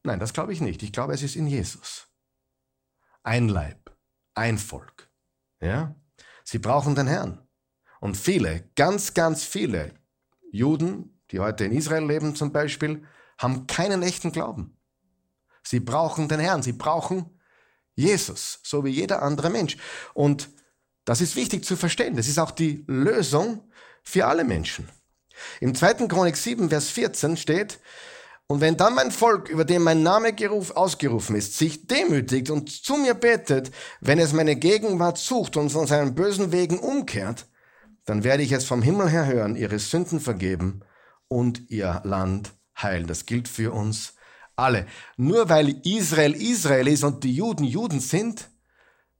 [0.03, 0.83] Nein, das glaube ich nicht.
[0.83, 2.09] Ich glaube, es ist in Jesus.
[3.23, 3.97] Ein Leib,
[4.35, 5.11] ein Volk.
[5.61, 5.95] Ja?
[6.51, 7.47] Sie brauchen den Herrn.
[8.01, 9.93] Und viele, ganz, ganz viele
[10.51, 13.05] Juden, die heute in Israel leben zum Beispiel,
[13.37, 14.75] haben keinen echten Glauben.
[15.63, 17.39] Sie brauchen den Herrn, sie brauchen
[17.97, 19.77] Jesus, so wie jeder andere Mensch.
[20.15, 20.49] Und
[21.05, 22.17] das ist wichtig zu verstehen.
[22.17, 23.71] Das ist auch die Lösung
[24.03, 24.89] für alle Menschen.
[25.61, 26.09] Im 2.
[26.09, 27.79] Chronik 7, Vers 14 steht,
[28.51, 32.71] und wenn dann mein Volk, über dem mein Name geruf, ausgerufen ist, sich demütigt und
[32.71, 37.47] zu mir betet, wenn es meine Gegenwart sucht und von seinen bösen Wegen umkehrt,
[38.07, 40.81] dann werde ich es vom Himmel her hören, ihre Sünden vergeben
[41.29, 43.07] und ihr Land heilen.
[43.07, 44.15] Das gilt für uns
[44.57, 44.87] alle.
[45.19, 48.49] Nur weil Israel Israel ist und die Juden Juden sind,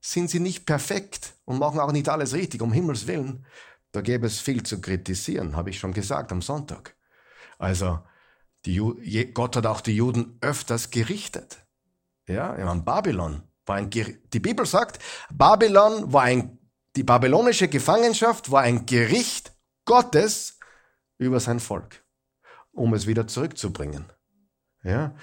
[0.01, 3.45] sind sie nicht perfekt und machen auch nicht alles richtig, um Himmels Willen.
[3.93, 6.97] Da gäbe es viel zu kritisieren, habe ich schon gesagt am Sonntag.
[7.59, 7.99] Also,
[9.35, 11.59] Gott hat auch die Juden öfters gerichtet.
[12.27, 14.99] Ja, ich meine, Babylon war ein, die Bibel sagt,
[15.31, 16.59] Babylon war ein,
[16.97, 19.53] die babylonische Gefangenschaft war ein Gericht
[19.85, 20.59] Gottes
[21.17, 22.05] über sein Volk,
[22.73, 24.07] um es wieder zurückzubringen.
[24.83, 25.15] Ja,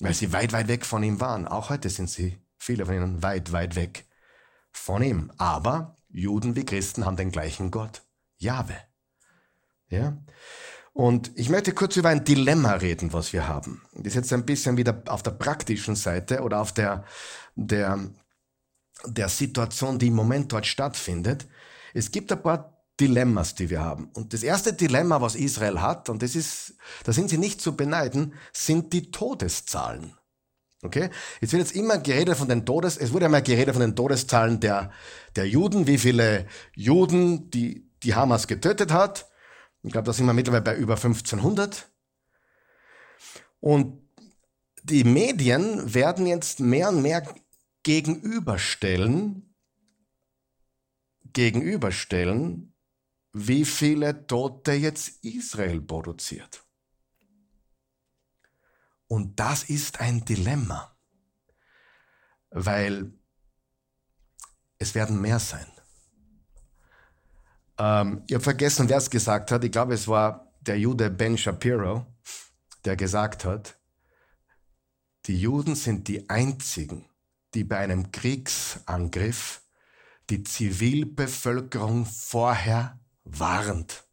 [0.00, 1.46] weil sie weit, weit weg von ihm waren.
[1.46, 4.06] Auch heute sind sie, viele von ihnen, weit, weit weg
[4.72, 5.32] von ihm.
[5.38, 8.02] Aber Juden wie Christen haben den gleichen Gott,
[8.36, 8.76] Jahwe.
[9.88, 10.18] Ja,
[10.98, 13.82] und ich möchte kurz über ein Dilemma reden, was wir haben.
[13.92, 17.04] Das ist jetzt ein bisschen wieder auf der praktischen Seite oder auf der,
[17.54, 18.00] der,
[19.06, 21.46] der Situation, die im Moment dort stattfindet.
[21.94, 24.10] Es gibt ein paar Dilemmas, die wir haben.
[24.12, 27.76] Und das erste Dilemma, was Israel hat, und das ist, da sind sie nicht zu
[27.76, 30.16] beneiden, sind die Todeszahlen.
[30.82, 31.10] Okay?
[31.40, 34.58] Jetzt wird jetzt immer geredet von den Todes, es wurde einmal geredet von den Todeszahlen
[34.58, 34.90] der,
[35.36, 39.27] der Juden, wie viele Juden die, die Hamas getötet hat.
[39.82, 41.90] Ich glaube, da sind wir mittlerweile bei über 1500.
[43.60, 44.08] Und
[44.82, 47.26] die Medien werden jetzt mehr und mehr
[47.82, 49.54] gegenüberstellen,
[51.32, 52.74] gegenüberstellen,
[53.32, 56.64] wie viele Tote jetzt Israel produziert.
[59.06, 60.96] Und das ist ein Dilemma,
[62.50, 63.12] weil
[64.78, 65.66] es werden mehr sein.
[67.78, 69.64] Ähm, ich habe vergessen, wer es gesagt hat.
[69.64, 72.06] Ich glaube, es war der Jude Ben Shapiro,
[72.84, 73.78] der gesagt hat,
[75.26, 77.08] die Juden sind die einzigen,
[77.54, 79.62] die bei einem Kriegsangriff
[80.30, 84.04] die Zivilbevölkerung vorher warnt.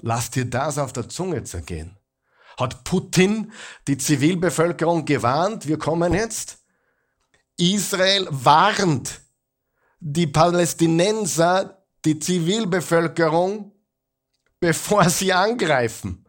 [0.00, 1.96] Lass dir das auf der Zunge zergehen.
[2.58, 3.52] Hat Putin
[3.88, 6.58] die Zivilbevölkerung gewarnt, wir kommen jetzt?
[7.56, 9.23] Israel warnt
[10.06, 13.72] die Palästinenser die Zivilbevölkerung,
[14.60, 16.26] bevor sie angreifen.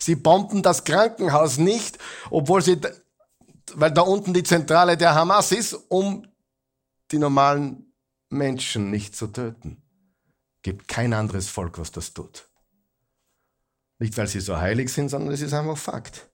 [0.00, 1.98] Sie bomben das Krankenhaus nicht,
[2.30, 2.80] obwohl sie
[3.74, 6.26] weil da unten die Zentrale der Hamas ist, um
[7.12, 7.94] die normalen
[8.28, 9.80] Menschen nicht zu töten.
[10.62, 12.48] Gibt kein anderes Volk, was das tut.
[14.00, 16.28] Nicht, weil sie so heilig sind, sondern es ist einfach Fakt.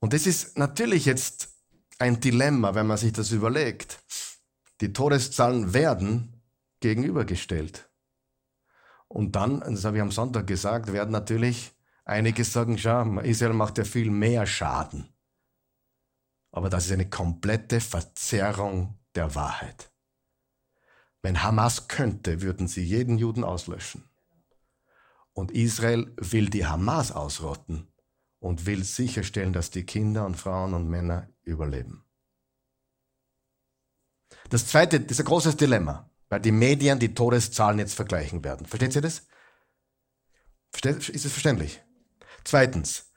[0.00, 1.50] Und das ist natürlich jetzt
[1.98, 3.98] ein Dilemma, wenn man sich das überlegt.
[4.82, 6.42] Die Todeszahlen werden
[6.80, 7.88] gegenübergestellt.
[9.06, 11.70] Und dann, das habe ich am Sonntag gesagt, werden natürlich
[12.04, 15.08] einige sagen, schau, Israel macht ja viel mehr Schaden.
[16.50, 19.92] Aber das ist eine komplette Verzerrung der Wahrheit.
[21.22, 24.02] Wenn Hamas könnte, würden sie jeden Juden auslöschen.
[25.32, 27.86] Und Israel will die Hamas ausrotten
[28.40, 32.04] und will sicherstellen, dass die Kinder und Frauen und Männer überleben.
[34.50, 38.66] Das zweite, das ist ein großes Dilemma, weil die Medien die Todeszahlen jetzt vergleichen werden.
[38.66, 39.26] Versteht ihr das?
[40.84, 41.80] Ist es verständlich?
[42.44, 43.12] Zweitens,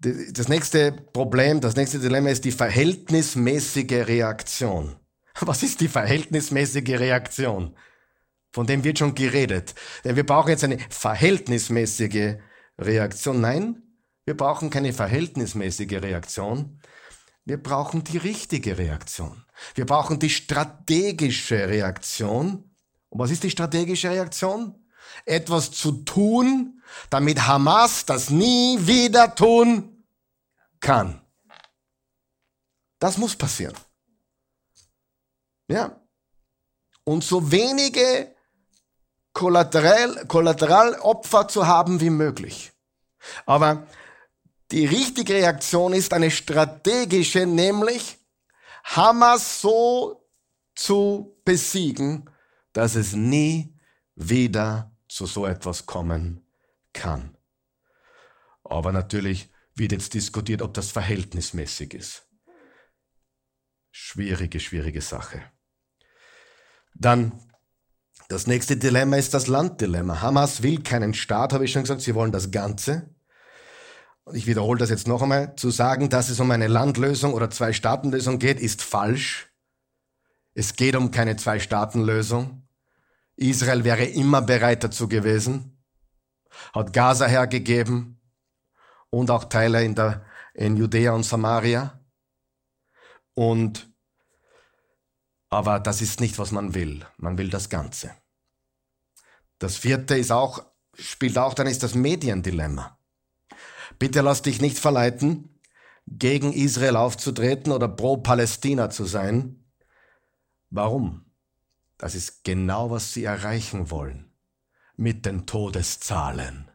[0.00, 4.96] das nächste Problem, das nächste Dilemma ist die verhältnismäßige Reaktion.
[5.40, 7.76] Was ist die verhältnismäßige Reaktion?
[8.52, 9.74] Von dem wird schon geredet.
[10.04, 12.36] Denn wir brauchen jetzt eine verhältnismäßige
[12.78, 13.40] Reaktion.
[13.40, 13.82] Nein,
[14.24, 16.80] wir brauchen keine verhältnismäßige Reaktion.
[17.44, 19.45] Wir brauchen die richtige Reaktion.
[19.74, 22.70] Wir brauchen die strategische Reaktion.
[23.08, 24.86] Und was ist die strategische Reaktion?
[25.24, 30.04] Etwas zu tun, damit Hamas das nie wieder tun
[30.80, 31.20] kann.
[32.98, 33.76] Das muss passieren.
[35.68, 36.00] Ja.
[37.04, 38.34] Und so wenige
[39.32, 42.72] Kollateral, Kollateralopfer zu haben wie möglich.
[43.44, 43.86] Aber
[44.70, 48.15] die richtige Reaktion ist eine strategische, nämlich
[48.94, 50.30] Hamas so
[50.74, 52.30] zu besiegen,
[52.72, 53.76] dass es nie
[54.14, 56.46] wieder zu so etwas kommen
[56.92, 57.36] kann.
[58.62, 62.28] Aber natürlich wird jetzt diskutiert, ob das verhältnismäßig ist.
[63.90, 65.42] Schwierige, schwierige Sache.
[66.94, 67.40] Dann
[68.28, 70.20] das nächste Dilemma ist das Landdilemma.
[70.20, 73.14] Hamas will keinen Staat, habe ich schon gesagt, sie wollen das Ganze.
[74.26, 75.54] Und ich wiederhole das jetzt noch einmal.
[75.54, 79.52] Zu sagen, dass es um eine Landlösung oder Zwei-Staaten-Lösung geht, ist falsch.
[80.52, 82.66] Es geht um keine Zwei-Staaten-Lösung.
[83.36, 85.78] Israel wäre immer bereit dazu gewesen,
[86.74, 88.20] hat Gaza hergegeben
[89.10, 92.00] und auch Teile in, der, in Judäa und Samaria.
[93.34, 93.88] Und
[95.50, 97.06] aber das ist nicht, was man will.
[97.16, 98.12] Man will das Ganze.
[99.60, 102.95] Das vierte ist auch, spielt auch dann ist das Mediendilemma.
[103.98, 105.56] Bitte lass dich nicht verleiten,
[106.06, 109.64] gegen Israel aufzutreten oder pro Palästina zu sein.
[110.70, 111.24] Warum?
[111.98, 114.30] Das ist genau, was sie erreichen wollen.
[114.96, 116.70] Mit den Todeszahlen,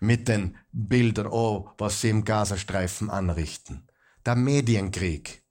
[0.00, 3.88] mit den Bildern, oh, was sie im Gazastreifen anrichten.
[4.24, 5.42] Der Medienkrieg.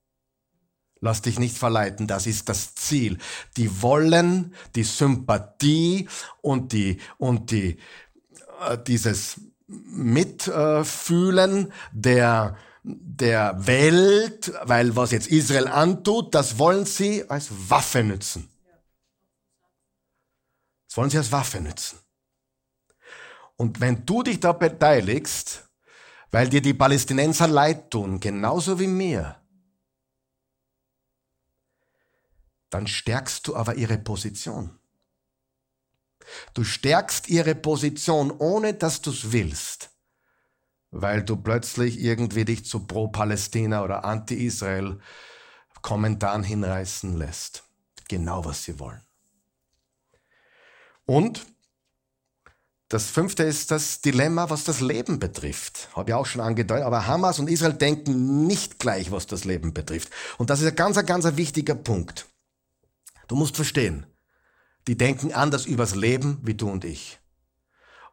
[1.00, 3.20] Lass dich nicht verleiten, das ist das Ziel.
[3.56, 6.10] Die wollen die Sympathie
[6.42, 7.78] und die, und die,
[8.68, 17.50] äh, dieses Mitfühlen der, der Welt, weil was jetzt Israel antut, das wollen sie als
[17.70, 18.50] Waffe nützen.
[20.88, 22.00] Das wollen sie als Waffe nützen.
[23.58, 25.68] Und wenn du dich da beteiligst,
[26.32, 29.36] weil dir die Palästinenser leid tun, genauso wie mir,
[32.70, 34.78] dann stärkst du aber ihre Position.
[36.54, 39.90] Du stärkst ihre Position, ohne dass du es willst,
[40.92, 45.00] weil du plötzlich irgendwie dich zu Pro-Palästina oder Anti-Israel
[45.82, 47.64] Kommentaren hinreißen lässt.
[48.10, 49.02] Genau was sie wollen.
[51.06, 51.46] Und
[52.90, 55.90] das fünfte ist das Dilemma, was das Leben betrifft.
[55.94, 56.86] Habe ich auch schon angedeutet.
[56.86, 60.10] Aber Hamas und Israel denken nicht gleich, was das Leben betrifft.
[60.38, 62.28] Und das ist ein ganz, ganz wichtiger Punkt.
[63.28, 64.06] Du musst verstehen,
[64.88, 67.20] die denken anders übers Leben wie du und ich.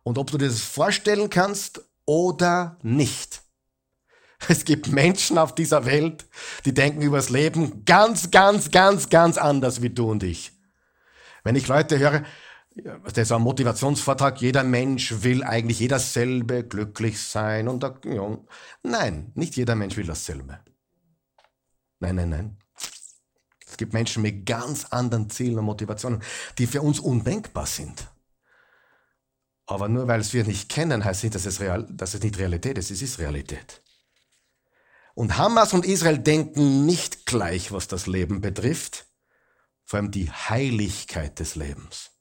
[0.03, 3.43] Und ob du dir das vorstellen kannst oder nicht.
[4.49, 6.27] Es gibt Menschen auf dieser Welt,
[6.67, 10.53] die denken übers Leben ganz, ganz, ganz, ganz anders wie du und ich.
[11.45, 12.25] Wenn ich Leute höre,
[13.05, 17.87] das ist ein Motivationsvortrag, jeder Mensch will eigentlich jeder selbe glücklich sein und
[18.83, 20.59] nein, nicht jeder Mensch will dasselbe.
[22.01, 22.59] Nein, nein, nein.
[23.75, 26.23] Es gibt Menschen mit ganz anderen Zielen und Motivationen,
[26.59, 28.07] die für uns undenkbar sind.
[29.67, 32.79] Aber nur weil wir nicht kennen, heißt nicht, dass es, real, dass es nicht Realität
[32.79, 32.93] ist.
[32.93, 33.83] Es ist Realität.
[35.15, 39.07] Und Hamas und Israel denken nicht gleich, was das Leben betrifft,
[39.85, 42.13] vor allem die Heiligkeit des Lebens,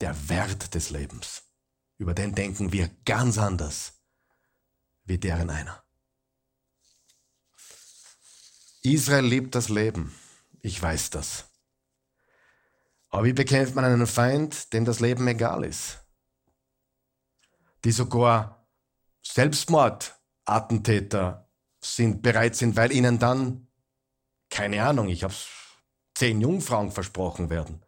[0.00, 1.44] der Wert des Lebens.
[1.96, 4.02] Über den denken wir ganz anders
[5.04, 5.81] wie deren einer.
[8.82, 10.12] Israel liebt das Leben.
[10.60, 11.44] Ich weiß das.
[13.10, 15.98] Aber wie bekämpft man einen Feind, dem das Leben egal ist?
[17.84, 18.66] Die sogar
[19.22, 21.48] Selbstmordattentäter
[21.80, 23.68] sind, bereit sind, weil ihnen dann,
[24.50, 25.34] keine Ahnung, ich habe
[26.14, 27.84] zehn Jungfrauen versprochen werden.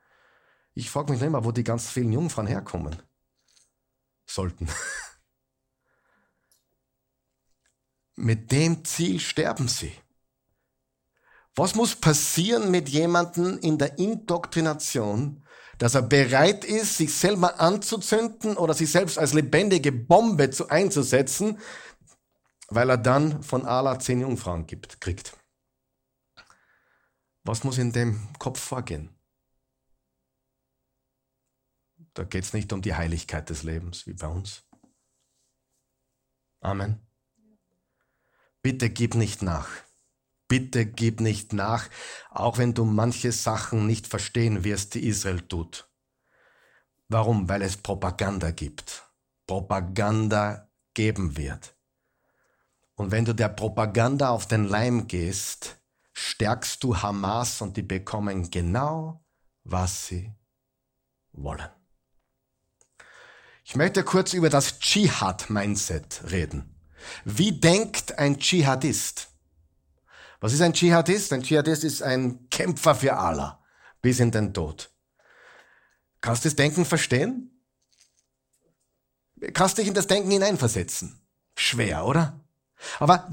[0.74, 3.02] Ich frage mich nicht mehr, wo die ganz vielen Jungfrauen herkommen
[4.26, 4.68] sollten.
[8.16, 9.92] Mit dem Ziel sterben sie.
[11.56, 15.44] Was muss passieren mit jemandem in der Indoktrination,
[15.78, 21.58] dass er bereit ist, sich selber anzuzünden oder sich selbst als lebendige Bombe zu einzusetzen,
[22.68, 25.36] weil er dann von Allah zehn Jungfrauen gibt, kriegt?
[27.44, 29.10] Was muss in dem Kopf vorgehen?
[32.14, 34.62] Da geht es nicht um die Heiligkeit des Lebens wie bei uns.
[36.60, 37.06] Amen.
[38.62, 39.68] Bitte gib nicht nach.
[40.48, 41.88] Bitte gib nicht nach,
[42.30, 45.88] auch wenn du manche Sachen nicht verstehen wirst, die Israel tut.
[47.08, 47.48] Warum?
[47.48, 49.08] Weil es Propaganda gibt.
[49.46, 51.74] Propaganda geben wird.
[52.94, 55.76] Und wenn du der Propaganda auf den Leim gehst,
[56.12, 59.24] stärkst du Hamas und die bekommen genau,
[59.64, 60.32] was sie
[61.32, 61.68] wollen.
[63.64, 66.78] Ich möchte kurz über das Dschihad-Mindset reden.
[67.24, 69.33] Wie denkt ein Dschihadist?
[70.44, 71.32] Was ist ein Dschihadist?
[71.32, 73.64] Ein Dschihadist ist ein Kämpfer für Allah
[74.02, 74.92] bis in den Tod.
[76.20, 77.64] Kannst du das Denken verstehen?
[79.54, 81.18] Kannst du dich in das Denken hineinversetzen?
[81.56, 82.44] Schwer, oder?
[82.98, 83.32] Aber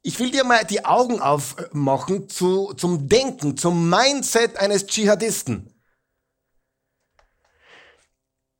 [0.00, 5.74] ich will dir mal die Augen aufmachen zu, zum Denken, zum Mindset eines Dschihadisten.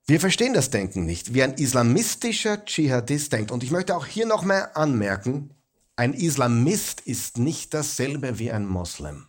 [0.05, 3.51] Wir verstehen das Denken nicht, wie ein islamistischer Dschihadist denkt.
[3.51, 5.58] Und ich möchte auch hier nochmal anmerken,
[5.99, 9.27] ein Islamist ist nicht dasselbe wie ein Moslem.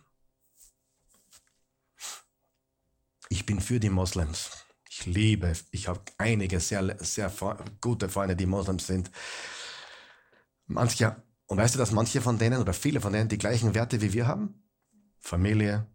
[3.28, 4.64] Ich bin für die Moslems.
[4.88, 7.32] Ich liebe, ich habe einige sehr, sehr
[7.80, 9.10] gute Freunde, die Moslems sind.
[10.66, 14.00] Manche, und weißt du, dass manche von denen oder viele von denen die gleichen Werte
[14.00, 14.62] wie wir haben?
[15.18, 15.88] Familie,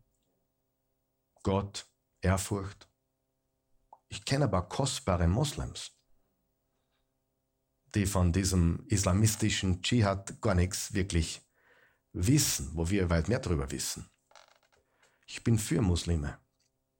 [1.43, 1.88] Gott,
[2.19, 2.89] Ehrfurcht,
[4.09, 5.94] ich kenne aber kostbare Moslems,
[7.95, 11.41] die von diesem islamistischen Dschihad gar nichts wirklich
[12.13, 14.09] wissen, wo wir weit mehr darüber wissen.
[15.25, 16.37] Ich bin für Muslime.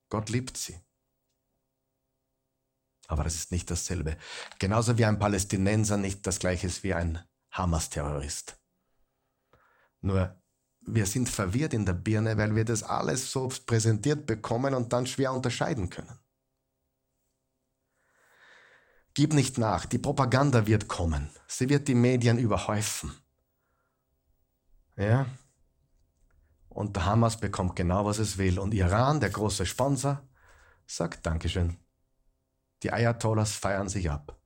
[0.09, 0.79] Gott liebt sie.
[3.07, 4.17] Aber das ist nicht dasselbe.
[4.57, 7.19] Genauso wie ein Palästinenser nicht das gleiche ist wie ein
[7.51, 8.57] Hamas-Terrorist.
[10.01, 10.41] Nur
[10.87, 15.07] wir sind verwirrt in der Birne, weil wir das alles so präsentiert bekommen und dann
[15.07, 16.19] schwer unterscheiden können.
[19.16, 21.30] Gib nicht nach, die Propaganda wird kommen.
[21.47, 23.13] Sie wird die Medien überhäufen.
[24.97, 25.26] Ja?
[26.68, 28.59] Und der Hamas bekommt genau, was es will.
[28.59, 30.22] Und Iran, der große Sponsor,
[30.86, 31.78] sagt Dankeschön.
[32.84, 34.38] Die Ayatollahs feiern sich ab.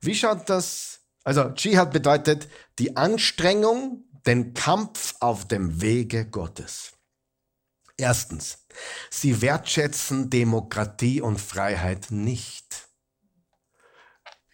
[0.00, 1.00] Wie schaut das?
[1.24, 6.97] Also Dschihad bedeutet die Anstrengung, den Kampf auf dem Wege Gottes.
[8.00, 8.64] Erstens,
[9.10, 12.88] sie wertschätzen Demokratie und Freiheit nicht.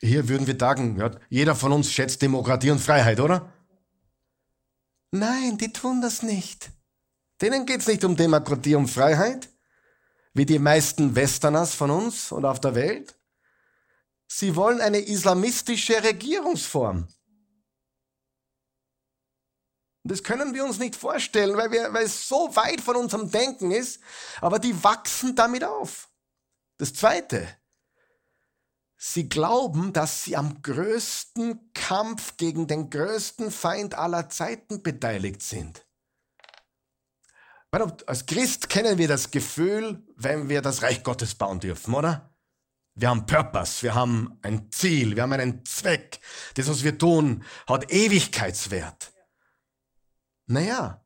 [0.01, 3.53] Hier würden wir sagen, jeder von uns schätzt Demokratie und Freiheit, oder?
[5.11, 6.70] Nein, die tun das nicht.
[7.40, 9.51] Denen geht es nicht um Demokratie und Freiheit,
[10.32, 13.14] wie die meisten Westerners von uns und auf der Welt.
[14.26, 17.09] Sie wollen eine islamistische Regierungsform.
[20.05, 23.30] Und das können wir uns nicht vorstellen, weil, wir, weil es so weit von unserem
[23.30, 24.00] Denken ist,
[24.42, 26.11] aber die wachsen damit auf.
[26.76, 27.48] Das Zweite,
[28.98, 35.86] sie glauben, dass sie am größten Kampf gegen den größten Feind aller Zeiten beteiligt sind.
[38.07, 42.30] Als Christ kennen wir das Gefühl, wenn wir das Reich Gottes bauen dürfen, oder?
[42.94, 46.20] Wir haben Purpose, wir haben ein Ziel, wir haben einen Zweck.
[46.55, 49.13] Das, was wir tun, hat Ewigkeitswert.
[50.47, 51.05] Naja,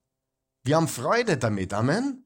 [0.65, 2.25] wir haben Freude damit, Amen.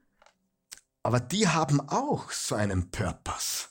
[1.03, 3.69] Aber die haben auch so einen Purpose.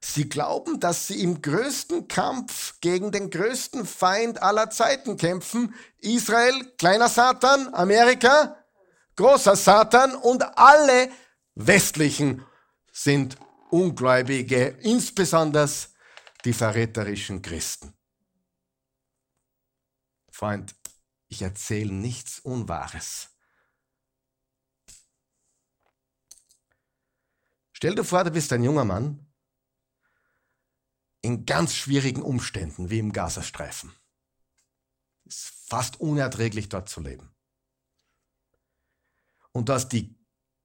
[0.00, 5.74] Sie glauben, dass sie im größten Kampf gegen den größten Feind aller Zeiten kämpfen.
[5.98, 8.56] Israel, kleiner Satan, Amerika,
[9.16, 11.10] großer Satan und alle
[11.54, 12.44] westlichen
[12.92, 13.36] sind
[13.70, 15.68] Ungläubige, insbesondere
[16.44, 17.92] die verräterischen Christen.
[20.30, 20.74] Freund,
[21.28, 23.30] ich erzähle nichts Unwahres.
[27.72, 29.24] Stell dir vor, du bist ein junger Mann
[31.20, 33.92] in ganz schwierigen Umständen, wie im Gazastreifen.
[35.24, 37.30] Es fast unerträglich dort zu leben.
[39.52, 40.18] Und du hast die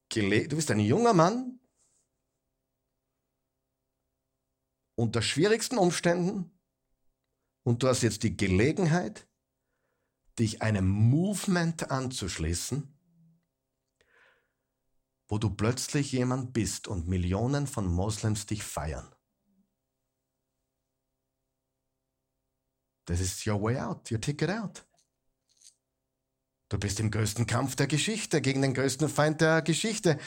[0.09, 1.59] Gele du bist ein junger Mann
[4.95, 6.51] unter schwierigsten Umständen
[7.63, 9.27] und du hast jetzt die Gelegenheit,
[10.39, 12.93] dich einem Movement anzuschließen,
[15.27, 19.13] wo du plötzlich jemand bist und Millionen von Moslems dich feiern.
[23.05, 24.85] Das ist your way out, your ticket out.
[26.69, 30.17] Du bist im größten Kampf der Geschichte gegen den größten Feind der Geschichte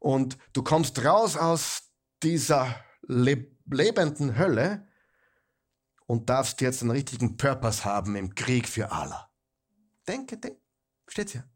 [0.00, 1.92] und du kommst raus aus
[2.22, 4.88] dieser le lebenden Hölle
[6.06, 9.31] und darfst jetzt einen richtigen Purpose haben im Krieg für Allah.
[10.06, 10.60] Denke, denke,
[11.08, 11.48] steht's hier.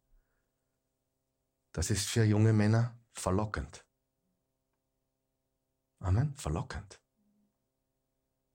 [1.73, 3.85] Das ist für junge Männer verlockend.
[6.01, 7.01] Amen, verlockend.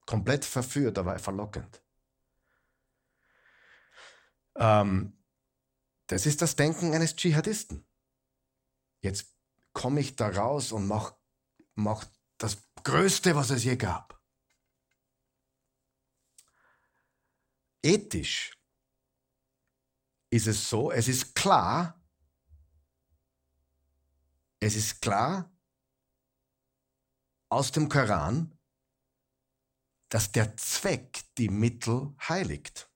[0.06, 1.84] Komplett verführt, aber verlockend.
[4.56, 5.18] Ähm,
[6.08, 7.86] das ist das Denken eines Dschihadisten.
[9.02, 9.34] Jetzt
[9.74, 11.16] komme ich da raus und mache
[11.76, 12.06] mach
[12.38, 14.22] das Größte, was es je gab.
[17.84, 18.61] Ethisch
[20.32, 22.02] ist es so, es ist klar,
[24.60, 25.52] es ist klar
[27.50, 28.58] aus dem Koran,
[30.08, 32.90] dass der Zweck die Mittel heiligt.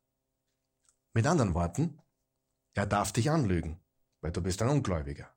[1.13, 2.01] Mit anderen Worten,
[2.73, 3.79] er darf dich anlügen,
[4.21, 5.29] weil du bist ein Ungläubiger.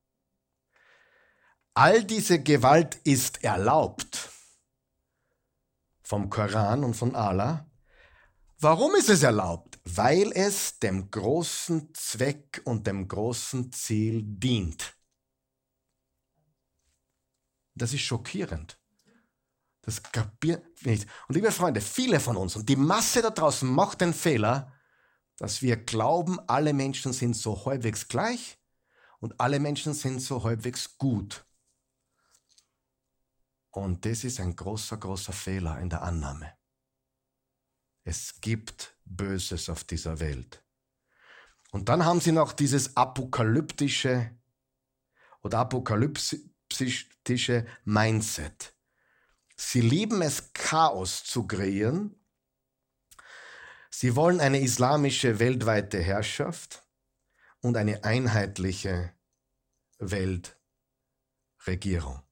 [1.74, 4.30] All diese Gewalt ist erlaubt
[6.03, 7.68] vom Koran und von Allah.
[8.59, 9.68] Warum ist es erlaubt?
[9.97, 14.95] Weil es dem großen Zweck und dem großen Ziel dient.
[17.74, 18.78] Das ist schockierend.
[19.82, 21.09] Das kapiert nicht.
[21.28, 24.72] Und liebe Freunde, viele von uns und die Masse da draußen macht den Fehler,
[25.39, 28.59] dass wir glauben, alle Menschen sind so halbwegs gleich
[29.20, 31.47] und alle Menschen sind so halbwegs gut.
[33.70, 36.53] Und das ist ein großer, großer Fehler in der Annahme.
[38.05, 40.63] Es gibt Böses auf dieser Welt.
[41.71, 44.31] Und dann haben sie noch dieses apokalyptische
[45.43, 48.75] oder apokalyptische Mindset.
[49.57, 52.19] Sie lieben es, Chaos zu kreieren
[54.01, 56.87] Sie wollen eine islamische weltweite Herrschaft
[57.61, 59.13] und eine einheitliche
[59.99, 62.23] Weltregierung.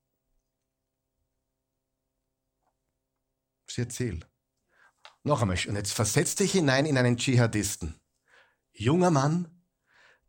[3.77, 4.24] Ihr Ziel.
[5.27, 8.01] Noch einmal, und jetzt versetz dich hinein in einen Dschihadisten.
[8.70, 9.61] Junger Mann,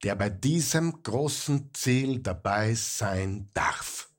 [0.01, 4.09] der bei diesem großen Ziel dabei sein darf.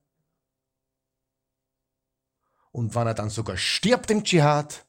[2.70, 4.86] Und wenn er dann sogar stirbt im Dschihad,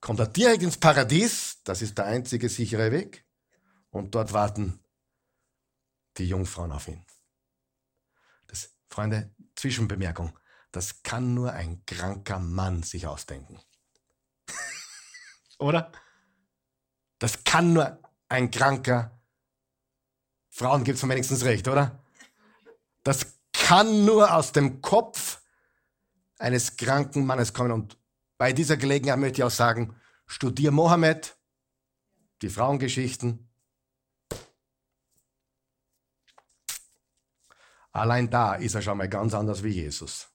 [0.00, 3.24] kommt er direkt ins Paradies, das ist der einzige sichere Weg,
[3.90, 4.80] und dort warten
[6.16, 7.06] die Jungfrauen auf ihn.
[8.48, 10.36] Das, Freunde, Zwischenbemerkung,
[10.72, 13.60] das kann nur ein kranker Mann sich ausdenken.
[15.58, 15.92] Oder?
[17.18, 17.98] Das kann nur
[18.28, 19.18] ein kranker.
[20.50, 22.02] Frauen gibt es wenigstens recht, oder?
[23.04, 25.40] Das kann nur aus dem Kopf
[26.38, 27.96] eines kranken Mannes kommen und
[28.38, 29.94] bei dieser Gelegenheit möchte ich auch sagen,
[30.26, 31.36] studier Mohammed,
[32.42, 33.48] die Frauengeschichten.
[37.92, 40.28] Allein da ist er schon mal ganz anders wie Jesus.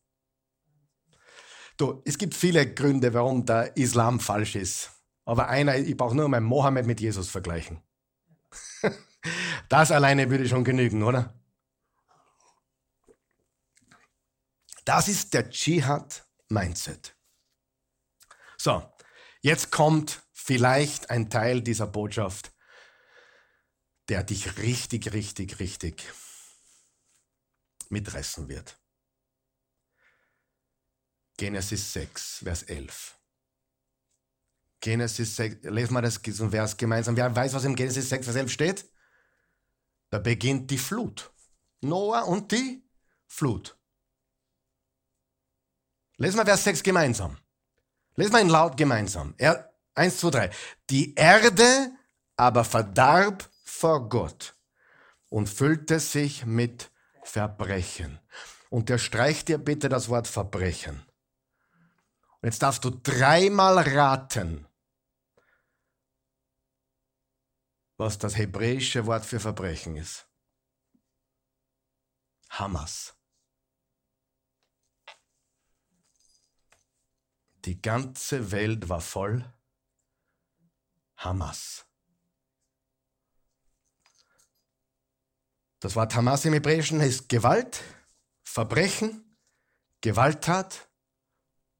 [1.76, 4.92] Du, es gibt viele Gründe, warum der Islam falsch ist.
[5.28, 7.84] Aber einer, ich brauche nur mal Mohammed mit Jesus vergleichen.
[9.68, 11.38] Das alleine würde schon genügen, oder?
[14.86, 17.18] Das ist der Dschihad-Mindset.
[18.58, 18.90] So,
[19.42, 22.54] jetzt kommt vielleicht ein Teil dieser Botschaft,
[24.08, 26.06] der dich richtig, richtig, richtig
[27.90, 28.80] mitreißen wird.
[31.36, 33.17] Genesis 6, Vers 11.
[34.82, 37.18] Genesis 6, lesen wir das diesen Vers gemeinsam.
[37.18, 38.86] Wer weiß, was im Genesis 6, Vers 11 steht?
[40.10, 41.32] Da beginnt die Flut.
[41.82, 42.84] Noah und die
[43.26, 43.78] Flut.
[46.18, 47.38] Lesen wir Vers 6 gemeinsam.
[48.16, 49.34] Lesen wir ihn laut gemeinsam.
[49.38, 50.50] Er, eins, zwei, drei.
[50.90, 51.92] Die Erde
[52.36, 54.56] aber verdarb vor Gott
[55.30, 56.92] und füllte sich mit
[57.24, 58.20] Verbrechen.
[58.70, 61.04] Und der streicht dir bitte das Wort Verbrechen.
[62.42, 64.67] Und jetzt darfst du dreimal raten,
[67.98, 70.30] was das hebräische Wort für Verbrechen ist.
[72.50, 73.16] Hamas.
[77.66, 79.54] Die ganze Welt war voll
[81.18, 81.86] Hamas.
[85.80, 87.84] Das Wort Hamas im Hebräischen heißt Gewalt,
[88.44, 89.38] Verbrechen,
[90.02, 90.90] Gewalttat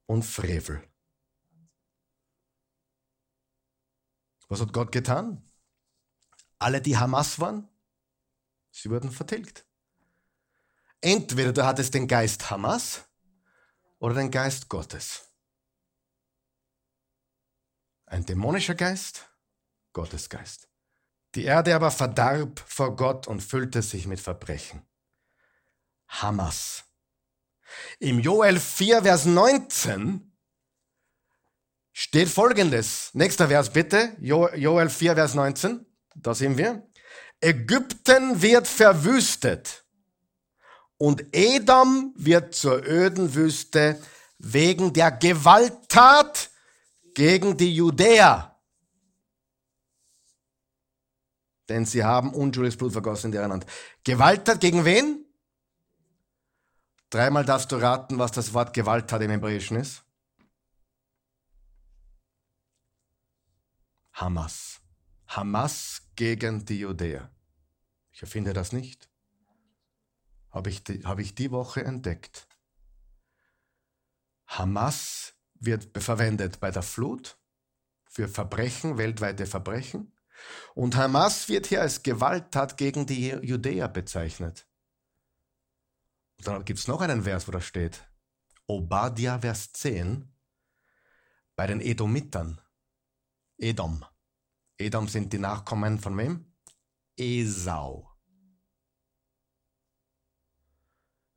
[0.06, 0.86] und Frevel.
[4.48, 5.47] Was hat Gott getan?
[6.58, 7.68] Alle, die Hamas waren,
[8.70, 9.64] sie wurden vertilgt.
[11.00, 13.04] Entweder du hattest den Geist Hamas
[13.98, 15.28] oder den Geist Gottes.
[18.06, 19.28] Ein dämonischer Geist,
[19.92, 20.68] Gottes Geist.
[21.34, 24.82] Die Erde aber verdarb vor Gott und füllte sich mit Verbrechen.
[26.08, 26.84] Hamas.
[27.98, 30.32] Im Joel 4, Vers 19
[31.92, 33.10] steht folgendes.
[33.12, 34.16] Nächster Vers bitte.
[34.20, 35.84] Joel 4, Vers 19.
[36.22, 36.86] Da sehen wir.
[37.40, 39.84] Ägypten wird verwüstet
[40.96, 44.00] und Edom wird zur öden Wüste
[44.38, 46.50] wegen der Gewalttat
[47.14, 48.56] gegen die Judäer.
[51.68, 53.66] Denn sie haben unschuldiges Blut vergossen in deren Hand.
[54.02, 55.24] Gewalttat gegen wen?
[57.10, 60.02] Dreimal darfst du raten, was das Wort Gewalttat im Hebräischen ist.
[64.12, 64.80] Hamas.
[65.28, 67.30] Hamas gegen die Judäer.
[68.10, 69.08] Ich erfinde das nicht.
[70.50, 72.48] Habe ich, die, ich die Woche entdeckt.
[74.48, 77.38] Hamas wird verwendet bei der Flut
[78.04, 80.12] für Verbrechen, weltweite Verbrechen.
[80.74, 84.66] Und Hamas wird hier als Gewalttat gegen die Judäer bezeichnet.
[86.38, 88.02] Und dann gibt es noch einen Vers, wo da steht,
[88.66, 90.34] Obadiah, Vers 10,
[91.54, 92.60] bei den Edomitern.
[93.56, 94.04] Edom.
[94.78, 96.52] Edom sind die Nachkommen von wem?
[97.16, 98.08] Esau.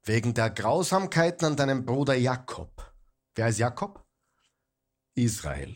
[0.03, 2.93] Wegen der Grausamkeiten an deinem Bruder Jakob.
[3.33, 4.05] Wer ist Jakob?
[5.15, 5.75] Israel.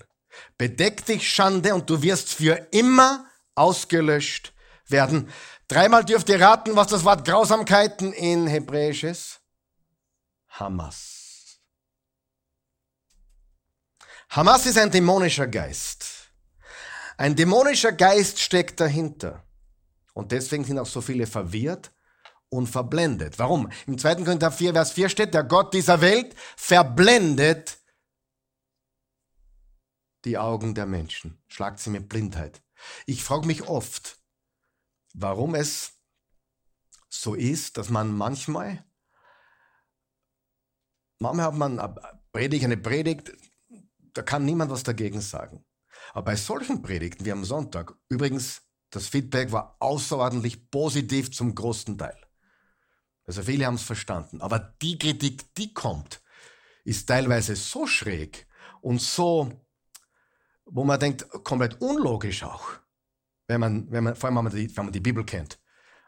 [0.58, 4.54] Bedeck dich Schande und du wirst für immer ausgelöscht
[4.88, 5.32] werden.
[5.68, 9.42] Dreimal dürft ihr raten, was das Wort Grausamkeiten in Hebräisch ist.
[10.50, 11.60] Hamas.
[14.30, 16.15] Hamas ist ein dämonischer Geist.
[17.18, 19.44] Ein dämonischer Geist steckt dahinter.
[20.14, 21.92] Und deswegen sind auch so viele verwirrt
[22.50, 23.38] und verblendet.
[23.40, 23.70] Warum?
[23.86, 24.24] Im 2.
[24.24, 27.78] Korinther 4, Vers 4 steht, der Gott dieser Welt verblendet
[30.24, 32.64] die Augen der Menschen, schlagt sie mit Blindheit.
[33.06, 34.18] Ich frage mich oft,
[35.14, 35.94] warum es
[37.10, 38.84] so ist, dass man manchmal,
[41.20, 43.32] manchmal hat man eine Predigt, eine Predigt,
[44.14, 45.66] da kann niemand was dagegen sagen.
[46.14, 51.98] Aber bei solchen Predigten wie am Sonntag, übrigens, das Feedback war außerordentlich positiv zum großen
[51.98, 52.18] Teil.
[53.26, 54.42] Also viele haben es verstanden.
[54.42, 56.22] Aber die Kritik, die kommt,
[56.84, 58.48] ist teilweise so schräg
[58.82, 59.52] und so
[60.66, 62.72] wo man denkt, komplett unlogisch auch.
[63.48, 65.60] Wenn man, wenn man, vor allem, wenn man die, wenn man die Bibel kennt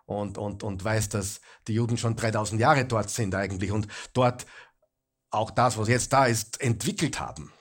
[0.06, 4.46] und, und, und weiß, dass die Juden schon 3000 Jahre dort sind eigentlich und dort
[5.30, 7.52] auch das, was jetzt da ist, entwickelt haben.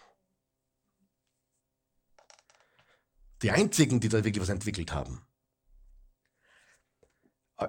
[3.47, 5.25] Die einzigen, die da wirklich was entwickelt haben.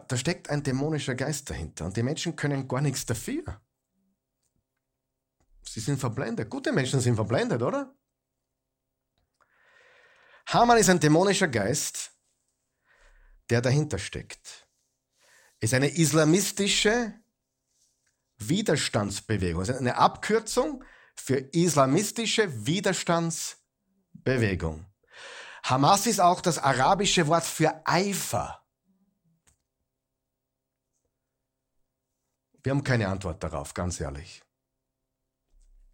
[0.08, 3.62] Da steckt ein dämonischer Geist dahinter und die Menschen können gar nichts dafür.
[5.62, 6.50] Sie sind verblendet.
[6.50, 7.96] Gute Menschen sind verblendet, oder?
[10.48, 12.12] Haman ist ein dämonischer Geist,
[13.52, 14.68] der dahinter steckt.
[15.60, 17.14] Ist eine islamistische
[18.40, 19.60] Widerstandsbewegung.
[19.60, 24.88] Also eine Abkürzung für islamistische Widerstandsbewegung.
[25.70, 28.64] Hamas ist auch das arabische Wort für Eifer.
[32.64, 34.44] Wir haben keine Antwort darauf, ganz ehrlich.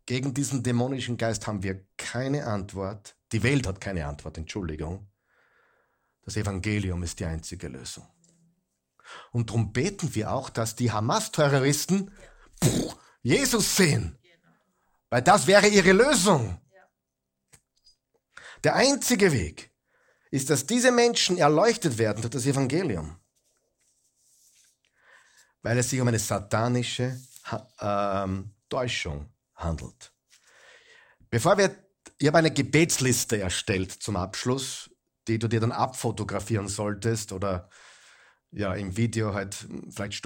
[0.06, 3.16] Gegen diesen dämonischen Geist haben wir keine Antwort.
[3.32, 5.10] Die Welt hat keine Antwort, Entschuldigung.
[6.22, 8.08] Das Evangelium ist die einzige Lösung.
[9.32, 12.12] Und darum beten wir auch, dass die Hamas-Terroristen
[13.24, 14.20] Jesus sehen.
[15.10, 16.63] Weil das wäre ihre Lösung.
[18.64, 19.72] Der einzige Weg
[20.32, 23.18] ist, dass diese Menschen erleuchtet werden durch das Evangelium.
[25.62, 27.20] Weil es sich um eine satanische
[27.80, 30.14] ähm, Täuschung handelt.
[31.30, 31.76] Bevor wir
[32.18, 34.90] ich habe eine Gebetsliste erstellt zum Abschluss,
[35.28, 37.70] die du dir dann abfotografieren solltest oder
[38.52, 40.26] ja, im Video halt vielleicht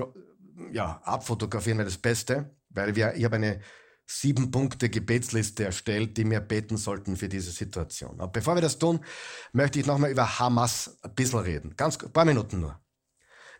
[0.71, 3.61] ja, abfotografieren wäre das Beste, weil wir, ich habe eine
[4.07, 8.19] sieben Punkte Gebetsliste erstellt, die wir beten sollten für diese Situation.
[8.19, 9.03] Aber bevor wir das tun,
[9.51, 11.75] möchte ich nochmal über Hamas ein bisschen reden.
[11.75, 12.79] Ganz ein paar Minuten nur.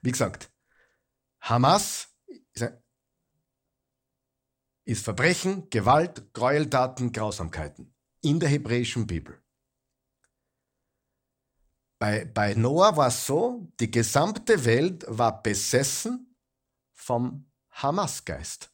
[0.02, 0.50] Wie gesagt,
[1.42, 2.08] Hamas
[2.54, 2.72] ist,
[4.86, 9.44] ist Verbrechen, Gewalt, Gräueltaten, Grausamkeiten in der hebräischen Bibel.
[12.00, 16.36] Bei, bei Noah war es so, die gesamte Welt war besessen
[16.94, 18.72] vom Hamas-Geist.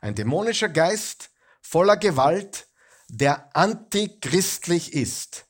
[0.00, 1.30] Ein dämonischer Geist
[1.60, 2.68] voller Gewalt,
[3.08, 5.46] der antichristlich ist.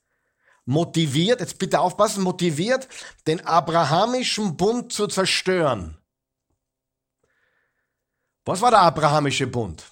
[0.65, 2.89] Motiviert, jetzt bitte aufpassen, motiviert,
[3.27, 5.99] den abrahamischen Bund zu zerstören.
[8.45, 9.85] Was war der abrahamische Bund?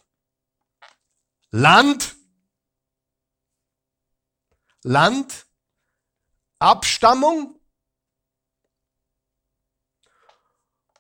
[1.51, 2.17] Land,
[4.83, 5.47] Land,
[6.59, 7.61] Abstammung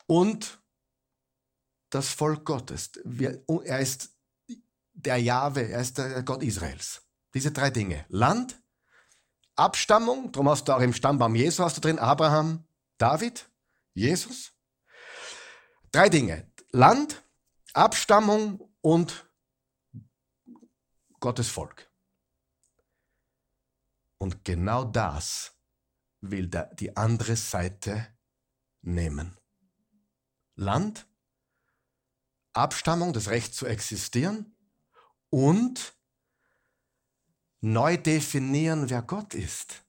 [0.06, 0.58] und
[1.94, 2.92] das Volk Gottes.
[3.64, 4.10] Er ist
[4.92, 7.02] der Jahwe, er ist der Gott Israels.
[7.34, 8.04] Diese drei Dinge.
[8.08, 8.60] Land,
[9.56, 12.64] Abstammung, darum hast du auch im Stammbaum Jesu hast du drin, Abraham,
[12.98, 13.48] David,
[13.92, 14.52] Jesus.
[15.92, 16.50] Drei Dinge.
[16.70, 17.22] Land,
[17.72, 19.28] Abstammung und
[21.20, 21.88] Gottes Volk.
[24.18, 25.52] Und genau das
[26.20, 28.06] will die andere Seite
[28.82, 29.36] nehmen.
[30.56, 31.06] Land,
[32.54, 34.56] Abstammung, das Recht zu existieren
[35.30, 35.94] und
[37.60, 39.84] neu definieren, wer Gott ist.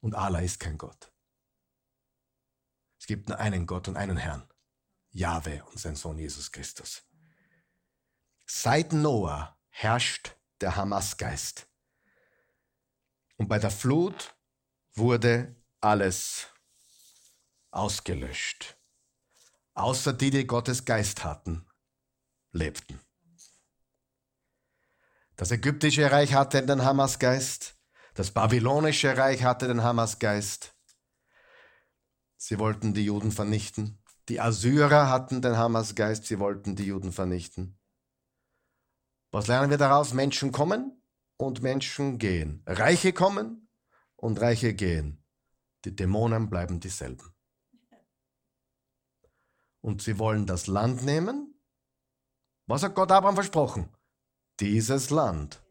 [0.00, 1.12] Und Allah ist kein Gott.
[3.00, 4.48] Es gibt nur einen Gott und einen Herrn.
[5.10, 7.02] Jahwe und sein Sohn Jesus Christus.
[8.46, 11.66] Seit Noah herrscht der Hamas-Geist.
[13.36, 14.36] Und bei der Flut
[14.94, 16.48] wurde alles
[17.70, 18.77] ausgelöscht.
[19.78, 21.64] Außer die, die Gottes Geist hatten,
[22.50, 22.98] lebten.
[25.36, 27.76] Das ägyptische Reich hatte den Hamas-Geist.
[28.14, 30.74] Das babylonische Reich hatte den Hamas-Geist.
[32.36, 34.02] Sie wollten die Juden vernichten.
[34.28, 36.26] Die Assyrer hatten den Hamas-Geist.
[36.26, 37.78] Sie wollten die Juden vernichten.
[39.30, 40.12] Was lernen wir daraus?
[40.12, 41.00] Menschen kommen
[41.36, 42.64] und Menschen gehen.
[42.66, 43.68] Reiche kommen
[44.16, 45.24] und Reiche gehen.
[45.84, 47.37] Die Dämonen bleiben dieselben.
[49.88, 51.58] Und sie wollen das Land nehmen.
[52.66, 53.88] Was hat Gott Abraham versprochen?
[54.60, 55.62] Dieses Land.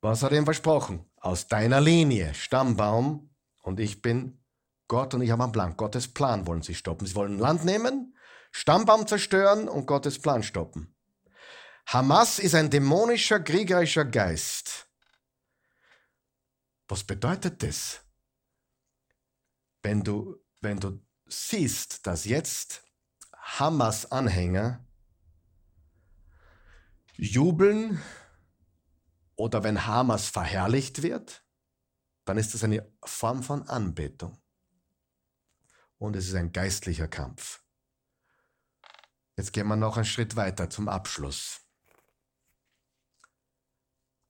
[0.00, 1.04] Was hat er ihm versprochen?
[1.16, 4.40] Aus deiner Linie, Stammbaum, und ich bin
[4.86, 5.76] Gott und ich habe einen Plan.
[5.76, 7.08] Gottes Plan wollen sie stoppen.
[7.08, 8.16] Sie wollen Land nehmen,
[8.52, 10.94] Stammbaum zerstören und Gottes Plan stoppen.
[11.86, 14.88] Hamas ist ein dämonischer, kriegerischer Geist.
[16.86, 18.04] Was bedeutet das?
[19.82, 22.82] Wenn du, wenn du siehst, dass jetzt
[23.36, 24.84] Hamas-Anhänger
[27.16, 28.02] jubeln
[29.36, 31.44] oder wenn Hamas verherrlicht wird,
[32.24, 34.40] dann ist das eine Form von Anbetung.
[35.98, 37.62] Und es ist ein geistlicher Kampf.
[39.36, 41.60] Jetzt gehen wir noch einen Schritt weiter zum Abschluss.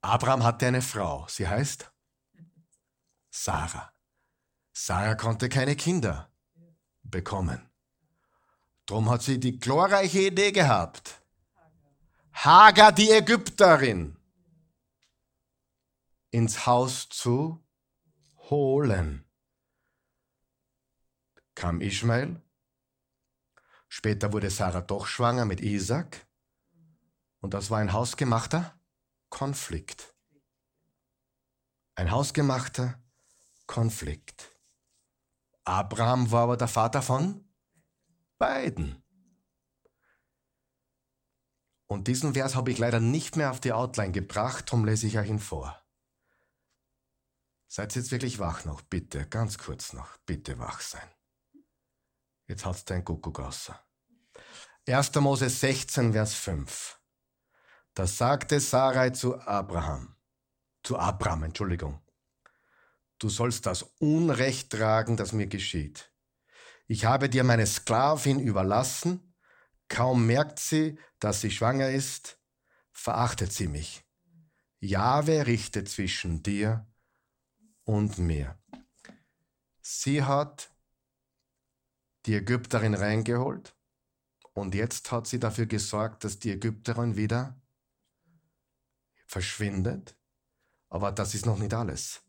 [0.01, 1.91] Abraham hatte eine Frau, sie heißt
[3.31, 3.93] Sarah.
[4.73, 6.34] Sarah konnte keine Kinder
[7.15, 7.61] bekommen.
[8.87, 11.23] Drum hat sie die glorreiche Idee gehabt.
[12.33, 14.17] Hagar, die Ägypterin,
[16.33, 17.65] ins Haus zu
[18.51, 19.25] holen.
[21.55, 22.43] Kam Ishmael.
[23.89, 26.27] Später wurde Sarah doch schwanger mit Isaac.
[27.39, 28.77] Und das war ein hausgemachter
[29.29, 30.17] Konflikt.
[31.95, 33.01] Ein hausgemachter
[33.67, 34.54] Konflikt.
[35.65, 37.49] Abraham war aber der Vater von
[38.39, 39.03] beiden.
[41.87, 45.19] Und diesen Vers habe ich leider nicht mehr auf die Outline gebracht, darum lese ich
[45.19, 45.81] euch ihn vor.
[47.69, 51.09] Seid jetzt wirklich wach noch, bitte, ganz kurz noch, bitte wach sein.
[52.47, 53.73] Jetzt hat's dein Kuckuck raus.
[54.87, 55.15] 1.
[55.17, 57.01] Mose 16, Vers 5.
[57.95, 60.17] Da sagte Sarai zu Abraham,
[60.83, 62.04] zu Abraham, Entschuldigung,
[63.25, 66.13] du sollst das Unrecht tragen, das mir geschieht.
[66.87, 69.35] Ich habe dir meine Sklavin überlassen,
[69.89, 72.39] kaum merkt sie, dass sie schwanger ist,
[72.93, 74.05] verachtet sie mich.
[74.81, 76.87] Jahwe richtet zwischen dir
[77.85, 78.59] und mir.
[79.81, 80.71] Sie hat
[82.27, 83.75] die Ägypterin reingeholt
[84.53, 87.59] und jetzt hat sie dafür gesorgt, dass die Ägypterin wieder
[89.27, 90.15] verschwindet.
[90.91, 92.24] Aber das ist noch nicht alles.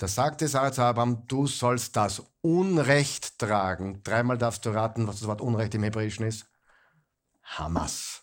[0.00, 4.02] Da sagte Sarah zu Abraham, du sollst das Unrecht tragen.
[4.02, 6.46] Dreimal darfst du raten, was das Wort Unrecht im Hebräischen ist.
[7.42, 8.22] Hamas.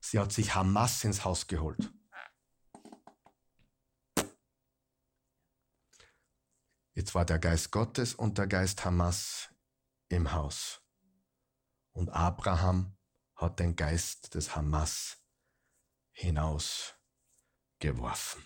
[0.00, 1.92] Sie hat sich Hamas ins Haus geholt.
[6.94, 9.50] Jetzt war der Geist Gottes und der Geist Hamas
[10.08, 10.80] im Haus.
[11.92, 12.96] Und Abraham
[13.36, 15.18] hat den Geist des Hamas
[16.10, 18.44] hinausgeworfen.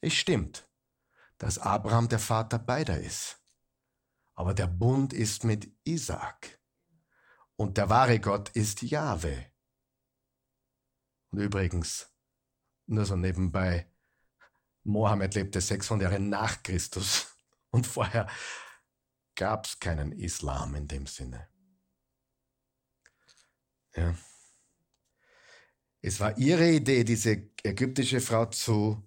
[0.00, 0.66] Es stimmt,
[1.44, 3.38] dass Abraham der Vater beider ist.
[4.34, 6.58] Aber der Bund ist mit Isaak.
[7.56, 9.52] Und der wahre Gott ist Jahwe.
[11.30, 12.10] Und übrigens,
[12.86, 13.92] nur so nebenbei,
[14.84, 17.36] Mohammed lebte 600 Jahre nach Christus.
[17.70, 18.26] Und vorher
[19.34, 21.46] gab es keinen Islam in dem Sinne.
[23.94, 24.16] Ja.
[26.00, 29.06] Es war ihre Idee, diese ägyptische Frau zu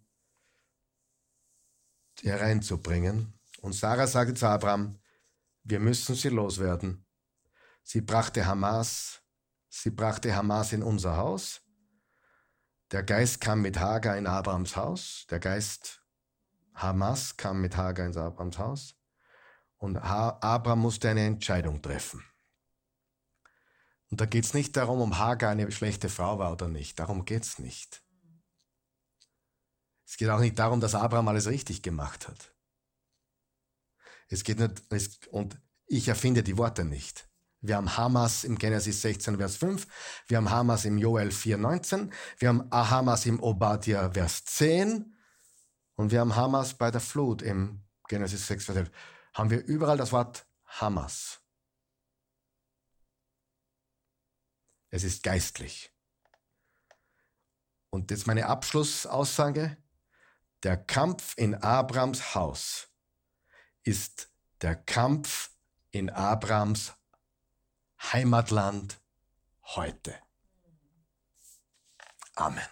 [2.24, 3.34] hereinzubringen.
[3.62, 5.00] Und Sarah sagte zu Abraham,
[5.64, 7.06] wir müssen sie loswerden.
[7.84, 9.22] Sie brachte Hamas,
[9.70, 11.62] sie brachte Hamas in unser Haus.
[12.92, 15.26] Der Geist kam mit Hagar in Abrahams Haus.
[15.30, 16.02] Der Geist
[16.74, 18.96] Hamas kam mit Hagar in Abrahams Haus.
[19.78, 22.24] Und Abraham musste eine Entscheidung treffen.
[24.10, 26.98] Und da geht es nicht darum, ob Hagar eine schlechte Frau war oder nicht.
[26.98, 28.04] Darum geht es nicht.
[30.08, 32.54] Es geht auch nicht darum, dass Abraham alles richtig gemacht hat.
[34.30, 37.30] Es geht nicht, es, und ich erfinde die Worte nicht.
[37.60, 39.88] Wir haben Hamas im Genesis 16, Vers 5.
[40.28, 42.14] Wir haben Hamas im Joel 4, 19.
[42.38, 45.14] Wir haben Hamas im Obadiah, Vers 10.
[45.96, 48.92] Und wir haben Hamas bei der Flut im Genesis 6, Vers 11.
[49.34, 51.42] Haben wir überall das Wort Hamas.
[54.90, 55.92] Es ist geistlich.
[57.90, 59.78] Und jetzt meine Abschlussaussage.
[60.64, 62.88] Der Kampf in Abrams Haus
[63.84, 64.30] ist
[64.62, 65.52] der Kampf
[65.92, 66.94] in Abrams
[68.02, 69.00] Heimatland
[69.64, 70.16] heute.
[72.36, 72.68] Amen.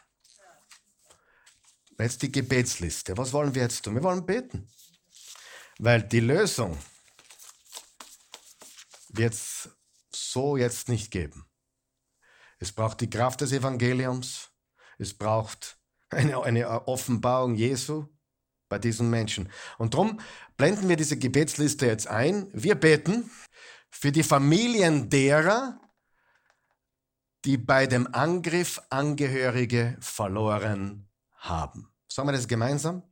[2.00, 3.18] Jetzt die Gebetsliste.
[3.18, 3.96] Was wollen wir jetzt tun?
[3.96, 4.68] Wir wollen beten.
[5.78, 6.78] Weil die Lösung
[9.10, 9.70] wird es
[10.12, 11.46] so jetzt nicht geben.
[12.60, 14.50] Es braucht die Kraft des Evangeliums.
[14.98, 15.75] Es braucht
[16.10, 18.08] eine, eine Offenbarung Jesu
[18.70, 19.50] bei diesen Menschen.
[19.78, 20.20] Und darum
[20.58, 22.50] blenden wir diese Gebetsliste jetzt ein.
[22.54, 23.30] Wir beten
[23.90, 25.80] für die Familien derer,
[27.46, 31.92] die bei dem Angriff Angehörige verloren haben.
[32.08, 33.04] Sagen wir das gemeinsam?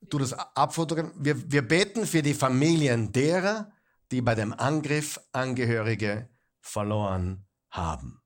[0.00, 1.24] Du das abfotografieren.
[1.24, 3.70] Wir, wir beten für die Familien derer,
[4.10, 6.28] die bei dem Angriff Angehörige
[6.60, 8.20] verloren haben.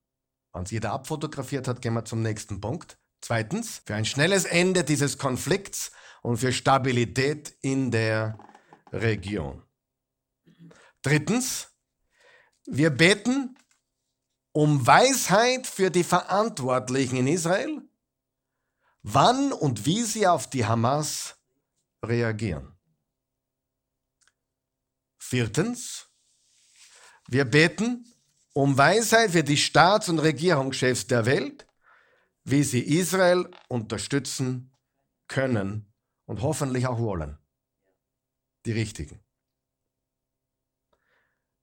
[0.53, 2.97] Wenn es jeder abfotografiert hat, gehen wir zum nächsten Punkt.
[3.25, 8.37] Zweitens, für ein schnelles Ende dieses Konflikts und für Stabilität in der
[8.91, 9.63] Region.
[11.01, 11.69] Drittens,
[12.67, 13.57] wir beten
[14.51, 17.81] um Weisheit für die Verantwortlichen in Israel,
[19.01, 21.35] wann und wie sie auf die Hamas
[22.03, 22.77] reagieren.
[25.17, 26.11] Viertens,
[27.27, 28.05] wir beten
[28.53, 31.64] um Weisheit für die Staats- und Regierungschefs der Welt,
[32.45, 34.71] wie sie Israel unterstützen
[35.27, 35.91] können
[36.25, 37.37] und hoffentlich auch wollen.
[38.65, 39.19] Die richtigen.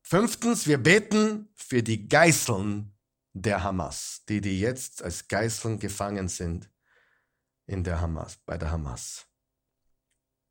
[0.03, 2.93] Fünftens, wir beten für die Geißeln
[3.33, 6.71] der Hamas, die, die jetzt als Geißeln gefangen sind
[7.67, 9.27] in der Hamas, bei der Hamas.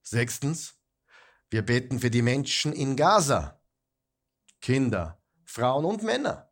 [0.01, 0.81] Sechstens,
[1.49, 3.61] wir beten für die Menschen in Gaza,
[4.61, 6.51] Kinder, Frauen und Männer,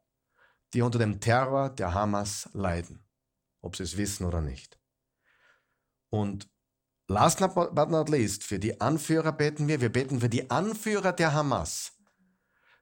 [0.73, 3.08] die unter dem Terror der Hamas leiden,
[3.61, 4.79] ob sie es wissen oder nicht.
[6.09, 6.49] Und
[7.07, 11.33] last but not least, für die Anführer beten wir, wir beten für die Anführer der
[11.33, 11.93] Hamas,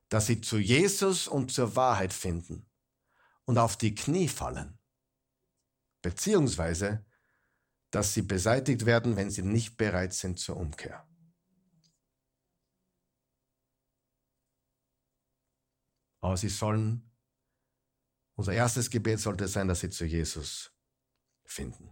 [0.10, 2.70] dass sie zu Jesus und zur Wahrheit finden
[3.46, 4.80] und auf die Knie fallen,
[6.02, 7.06] beziehungsweise,
[7.92, 11.08] dass sie beseitigt werden, wenn sie nicht bereit sind zur Umkehr.
[16.22, 17.07] Aber sie sollen,
[18.38, 20.72] unser erstes Gebet sollte sein, dass sie zu Jesus
[21.46, 21.90] finden.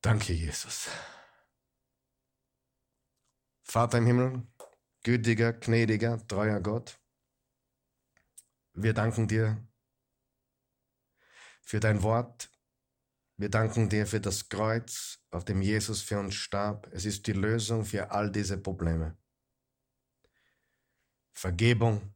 [0.00, 0.88] Danke, Jesus.
[3.62, 4.46] Vater im Himmel,
[5.04, 6.98] gütiger, gnädiger, treuer Gott,
[8.74, 9.66] wir danken dir
[11.60, 12.50] für dein Wort.
[13.36, 16.88] Wir danken dir für das Kreuz, auf dem Jesus für uns starb.
[16.92, 19.16] Es ist die Lösung für all diese Probleme.
[21.32, 22.14] Vergebung,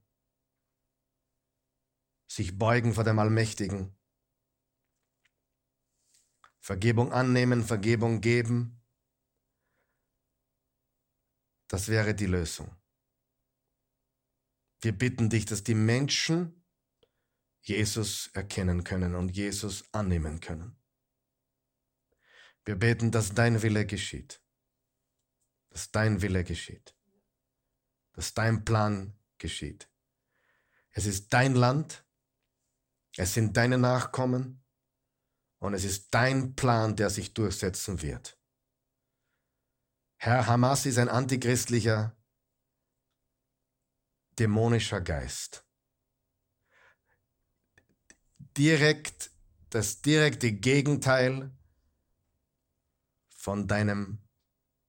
[2.36, 3.96] sich beugen vor dem Allmächtigen,
[6.60, 8.84] Vergebung annehmen, Vergebung geben,
[11.68, 12.76] das wäre die Lösung.
[14.82, 16.62] Wir bitten dich, dass die Menschen
[17.62, 20.76] Jesus erkennen können und Jesus annehmen können.
[22.66, 24.42] Wir beten, dass dein Wille geschieht.
[25.70, 26.94] Dass dein Wille geschieht.
[28.12, 29.88] Dass dein Plan geschieht.
[30.90, 32.05] Es ist dein Land.
[33.16, 34.62] Es sind deine Nachkommen.
[35.58, 38.38] Und es ist dein Plan, der sich durchsetzen wird.
[40.18, 42.14] Herr, Hamas ist ein antichristlicher,
[44.38, 45.66] dämonischer Geist.
[48.38, 49.30] Direkt
[49.70, 51.50] das direkte Gegenteil
[53.28, 54.26] von deinem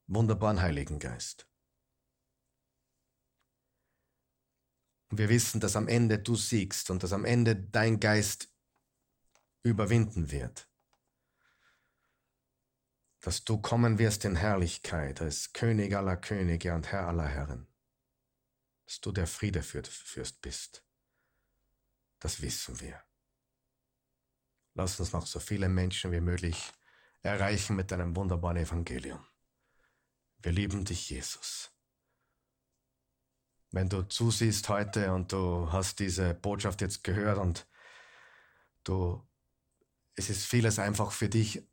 [0.08, 1.47] wunderbaren Heiligen Geist.
[5.10, 8.50] Und wir wissen, dass am Ende du siegst und dass am Ende dein Geist
[9.64, 10.68] überwinden wird.
[13.22, 17.68] Dass du kommen wirst in Herrlichkeit als König aller Könige und Herr aller Herren.
[18.86, 20.84] Dass du der Friedefürst bist.
[22.20, 23.02] Das wissen wir.
[24.74, 26.72] Lass uns noch so viele Menschen wie möglich
[27.22, 29.26] erreichen mit deinem wunderbaren Evangelium.
[30.40, 31.72] Wir lieben dich, Jesus.
[33.72, 37.68] Wenn du zusiehst heute und du hast diese Botschaft jetzt gehört und
[38.84, 39.22] du,
[40.16, 41.64] es ist vieles einfach für dich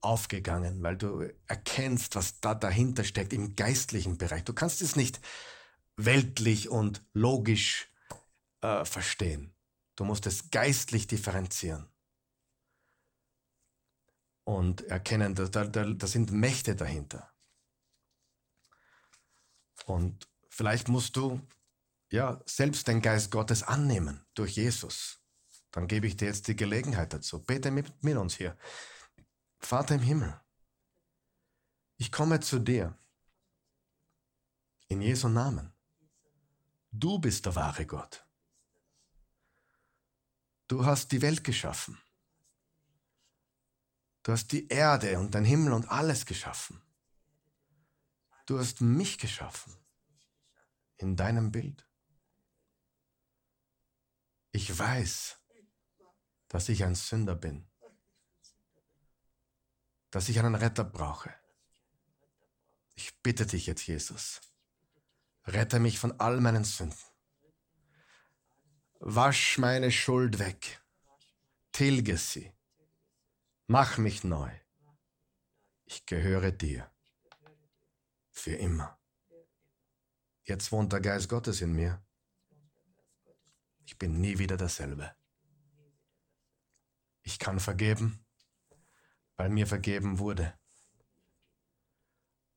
[0.00, 4.44] aufgegangen, weil du erkennst, was da dahinter steckt im geistlichen Bereich.
[4.44, 5.20] Du kannst es nicht
[5.96, 7.90] weltlich und logisch
[8.60, 9.54] äh, verstehen.
[9.96, 11.88] Du musst es geistlich differenzieren
[14.44, 17.32] und erkennen, da, da, da sind Mächte dahinter.
[19.86, 21.40] Und vielleicht musst du
[22.10, 25.18] ja selbst den Geist Gottes annehmen durch Jesus.
[25.72, 27.42] Dann gebe ich dir jetzt die Gelegenheit dazu.
[27.42, 28.56] Bete mit, mit uns hier.
[29.58, 30.40] Vater im Himmel,
[31.96, 32.96] ich komme zu dir.
[34.88, 35.72] In Jesu Namen.
[36.92, 38.24] Du bist der wahre Gott.
[40.68, 41.98] Du hast die Welt geschaffen.
[44.22, 46.80] Du hast die Erde und den Himmel und alles geschaffen.
[48.46, 49.83] Du hast mich geschaffen
[50.96, 51.86] in deinem Bild.
[54.52, 55.38] Ich weiß,
[56.48, 57.68] dass ich ein Sünder bin,
[60.10, 61.34] dass ich einen Retter brauche.
[62.94, 64.40] Ich bitte dich jetzt, Jesus,
[65.44, 66.96] rette mich von all meinen Sünden.
[69.00, 70.80] Wasch meine Schuld weg,
[71.72, 72.52] tilge sie,
[73.66, 74.50] mach mich neu.
[75.84, 76.90] Ich gehöre dir
[78.30, 78.98] für immer.
[80.44, 82.04] Jetzt wohnt der Geist Gottes in mir.
[83.86, 85.14] Ich bin nie wieder dasselbe.
[87.22, 88.26] Ich kann vergeben,
[89.36, 90.58] weil mir vergeben wurde.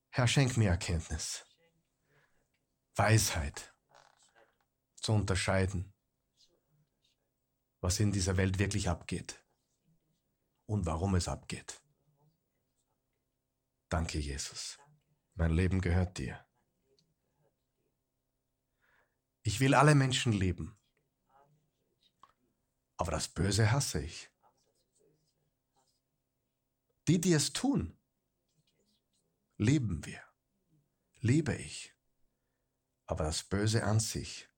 [0.09, 1.45] Herr, schenk mir Erkenntnis,
[2.95, 3.73] Weisheit
[4.95, 5.93] zu unterscheiden,
[7.79, 9.45] was in dieser Welt wirklich abgeht
[10.65, 11.81] und warum es abgeht.
[13.87, 14.77] Danke, Jesus.
[15.35, 16.46] Mein Leben gehört dir.
[19.47, 20.77] Ich will alle Menschen lieben.
[22.97, 24.29] Aber das Böse hasse ich.
[27.07, 27.97] Die, die es tun,
[29.55, 30.21] lieben wir,
[31.21, 31.95] liebe ich.
[33.05, 34.49] Aber das Böse an sich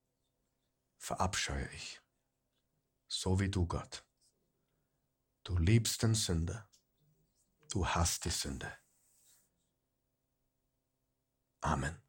[0.98, 2.02] verabscheue ich.
[3.08, 4.04] So wie du, Gott.
[5.44, 6.68] Du liebst den Sünder.
[7.70, 8.76] Du hast die Sünde.
[11.62, 12.09] Amen.